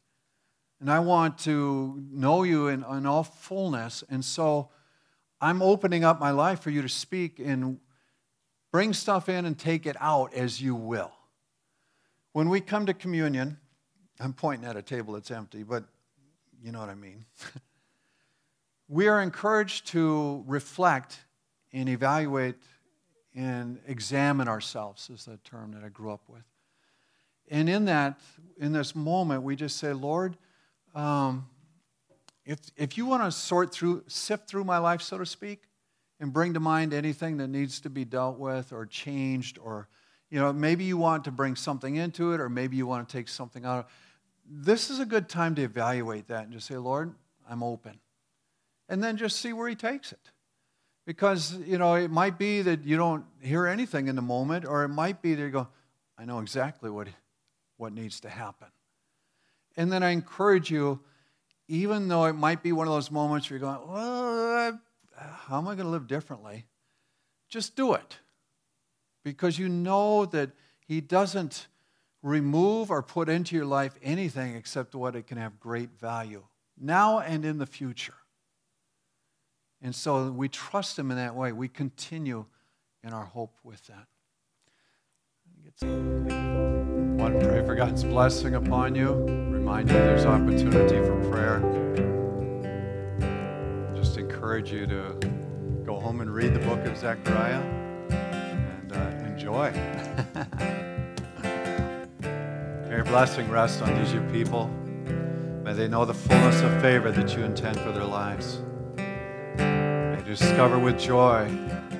and 0.79 0.91
I 0.91 0.99
want 0.99 1.37
to 1.39 2.03
know 2.11 2.43
you 2.43 2.67
in, 2.67 2.83
in 2.83 3.05
all 3.05 3.23
fullness. 3.23 4.03
And 4.09 4.25
so 4.25 4.69
I'm 5.39 5.61
opening 5.61 6.03
up 6.03 6.19
my 6.19 6.31
life 6.31 6.59
for 6.59 6.69
you 6.69 6.81
to 6.81 6.89
speak 6.89 7.39
and 7.39 7.79
bring 8.71 8.93
stuff 8.93 9.29
in 9.29 9.45
and 9.45 9.57
take 9.57 9.85
it 9.85 9.95
out 9.99 10.33
as 10.33 10.61
you 10.61 10.75
will. 10.75 11.11
When 12.35 12.49
we 12.49 12.59
come 12.59 12.85
to 12.87 12.93
communion, 12.93 13.55
I'm 14.19 14.33
pointing 14.33 14.67
at 14.67 14.75
a 14.75 14.81
table 14.81 15.13
that's 15.13 15.31
empty, 15.31 15.63
but 15.63 15.85
you 16.61 16.73
know 16.73 16.81
what 16.81 16.89
I 16.89 16.93
mean. 16.93 17.23
we 18.89 19.07
are 19.07 19.21
encouraged 19.21 19.87
to 19.93 20.43
reflect 20.45 21.17
and 21.71 21.87
evaluate 21.87 22.55
and 23.33 23.79
examine 23.87 24.49
ourselves, 24.49 25.09
is 25.09 25.23
the 25.23 25.37
term 25.45 25.71
that 25.75 25.83
I 25.85 25.87
grew 25.87 26.11
up 26.11 26.23
with. 26.27 26.43
And 27.49 27.69
in 27.69 27.85
that, 27.85 28.19
in 28.57 28.73
this 28.73 28.97
moment, 28.97 29.43
we 29.43 29.55
just 29.55 29.77
say, 29.77 29.93
Lord, 29.93 30.35
um, 30.93 31.47
if, 32.45 32.59
if 32.75 32.97
you 32.97 33.05
want 33.05 33.23
to 33.23 33.31
sort 33.31 33.71
through, 33.71 34.03
sift 34.07 34.49
through 34.49 34.65
my 34.65 34.79
life, 34.79 35.01
so 35.01 35.17
to 35.17 35.25
speak, 35.25 35.61
and 36.19 36.33
bring 36.33 36.53
to 36.55 36.59
mind 36.59 36.93
anything 36.93 37.37
that 37.37 37.47
needs 37.47 37.79
to 37.79 37.89
be 37.89 38.03
dealt 38.03 38.37
with 38.37 38.73
or 38.73 38.85
changed, 38.85 39.57
or, 39.57 39.87
you 40.35 40.41
know, 40.41 40.51
maybe 40.51 40.83
you 40.83 40.97
want 40.97 41.23
to 41.23 41.31
bring 41.31 41.55
something 41.55 41.95
into 41.95 42.33
it, 42.33 42.41
or 42.41 42.49
maybe 42.49 42.75
you 42.75 42.85
want 42.85 43.07
to 43.07 43.17
take 43.17 43.29
something 43.29 43.63
out. 43.63 43.87
This 44.45 44.89
is 44.89 44.99
a 44.99 45.05
good 45.05 45.29
time 45.29 45.55
to 45.55 45.61
evaluate 45.61 46.27
that 46.27 46.43
and 46.43 46.51
just 46.51 46.67
say, 46.67 46.75
Lord, 46.75 47.15
I'm 47.49 47.63
open. 47.63 48.01
And 48.89 49.01
then 49.01 49.15
just 49.15 49.39
see 49.39 49.53
where 49.53 49.69
He 49.69 49.75
takes 49.75 50.11
it. 50.11 50.19
Because, 51.05 51.55
you 51.59 51.77
know, 51.77 51.95
it 51.95 52.11
might 52.11 52.37
be 52.37 52.61
that 52.63 52.83
you 52.83 52.97
don't 52.97 53.23
hear 53.41 53.65
anything 53.65 54.09
in 54.09 54.17
the 54.17 54.21
moment, 54.21 54.65
or 54.65 54.83
it 54.83 54.89
might 54.89 55.21
be 55.21 55.35
that 55.35 55.41
you 55.41 55.51
go, 55.51 55.69
I 56.17 56.25
know 56.25 56.39
exactly 56.39 56.89
what, 56.89 57.07
what 57.77 57.93
needs 57.93 58.19
to 58.19 58.29
happen. 58.29 58.67
And 59.77 59.89
then 59.89 60.03
I 60.03 60.09
encourage 60.09 60.69
you 60.69 60.99
even 61.69 62.09
though 62.09 62.25
it 62.25 62.33
might 62.33 62.61
be 62.61 62.73
one 62.73 62.87
of 62.87 62.93
those 62.93 63.09
moments 63.09 63.49
where 63.49 63.57
you're 63.57 63.69
going, 63.69 63.87
well, 63.87 64.81
how 65.15 65.59
am 65.59 65.69
I 65.69 65.75
going 65.75 65.85
to 65.85 65.91
live 65.91 66.07
differently? 66.07 66.65
Just 67.47 67.77
do 67.77 67.93
it. 67.93 68.17
Because 69.25 69.59
you 69.59 69.67
know 69.67 70.25
that 70.27 70.51
He 70.87 71.01
doesn't 71.01 71.67
remove 72.21 72.89
or 72.89 73.03
put 73.03 73.27
into 73.27 73.57
your 73.57 73.65
life 73.65 73.97
anything 74.01 74.55
except 74.55 74.95
what 74.95 75.17
it 75.17 75.27
can 75.27 75.37
have 75.37 75.59
great 75.59 75.89
value 75.99 76.43
now 76.79 77.19
and 77.19 77.43
in 77.43 77.57
the 77.57 77.65
future. 77.65 78.15
And 79.81 79.93
so 79.93 80.31
we 80.31 80.47
trust 80.47 80.97
Him 80.97 81.11
in 81.11 81.17
that 81.17 81.35
way. 81.35 81.51
We 81.51 81.67
continue 81.67 82.45
in 83.03 83.11
our 83.11 83.25
hope 83.25 83.57
with 83.63 83.85
that. 83.87 84.07
I 85.81 85.87
want 87.21 87.39
to 87.39 87.47
pray 87.47 87.65
for 87.65 87.75
God's 87.75 88.03
blessing 88.03 88.55
upon 88.55 88.95
you 88.95 89.11
remind 89.65 89.89
you 89.89 89.95
there's 89.95 90.25
opportunity 90.25 90.97
for 90.97 91.19
prayer. 91.31 91.59
Just 93.95 94.17
encourage 94.17 94.71
you 94.71 94.85
to 94.85 95.17
go 95.83 95.99
home 95.99 96.21
and 96.21 96.31
read 96.31 96.53
the 96.53 96.59
book 96.59 96.85
of 96.85 96.95
Zechariah 96.95 97.84
enjoy. 99.45 99.71
May 102.21 102.89
your 102.89 103.03
blessing 103.03 103.47
rest 103.49 103.83
on 103.83 103.93
these 103.99 104.11
your 104.11 104.27
people. 104.31 104.71
May 105.63 105.73
they 105.73 105.87
know 105.87 106.03
the 106.03 106.15
fullness 106.15 106.61
of 106.61 106.81
favor 106.81 107.11
that 107.11 107.37
you 107.37 107.43
intend 107.43 107.79
for 107.79 107.91
their 107.91 108.05
lives. 108.05 108.59
May 108.97 110.23
discover 110.25 110.79
with 110.79 110.99
joy 110.99 111.47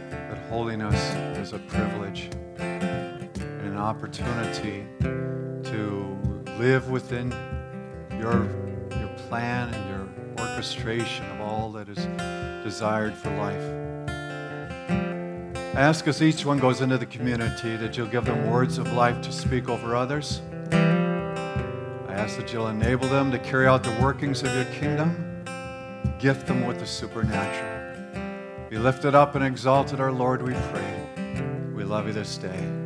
that 0.10 0.38
holiness 0.50 1.00
is 1.38 1.54
a 1.54 1.60
privilege 1.60 2.32
and 2.58 3.62
an 3.62 3.78
opportunity 3.78 4.88
to 5.02 6.18
live 6.58 6.90
within 6.90 7.30
your, 8.12 8.50
your 8.98 9.14
plan 9.28 9.72
and 9.72 9.90
your 9.90 10.08
orchestration 10.48 11.26
of 11.28 11.42
all 11.42 11.72
that 11.74 11.90
is 11.90 12.08
desired 12.64 13.14
for 13.14 13.30
life. 13.38 13.85
I 15.76 15.82
ask 15.82 16.08
as 16.08 16.24
each 16.24 16.46
one 16.46 16.58
goes 16.58 16.80
into 16.80 16.98
the 16.98 17.06
community 17.06 17.76
that 17.76 17.98
you'll 17.98 18.08
give 18.08 18.24
them 18.24 18.50
words 18.50 18.78
of 18.78 18.94
life 18.94 19.22
to 19.24 19.32
speak 19.34 19.68
over 19.68 19.94
others. 19.94 20.42
I 20.72 22.14
ask 22.14 22.38
that 22.38 22.54
you'll 22.54 22.70
enable 22.70 23.10
them 23.10 23.30
to 23.32 23.40
carry 23.40 23.68
out 23.68 23.84
the 23.84 23.92
workings 24.02 24.42
of 24.42 24.56
your 24.56 24.64
kingdom, 24.66 25.44
gift 26.18 26.48
them 26.48 26.66
with 26.66 26.80
the 26.80 26.88
supernatural. 26.88 28.70
Be 28.70 28.78
lifted 28.78 29.16
up 29.16 29.36
and 29.36 29.44
exalted, 29.44 30.00
our 30.00 30.14
Lord, 30.14 30.42
we 30.42 30.54
pray. 30.54 31.74
We 31.76 31.84
love 31.84 32.08
you 32.08 32.14
this 32.14 32.38
day. 32.38 32.86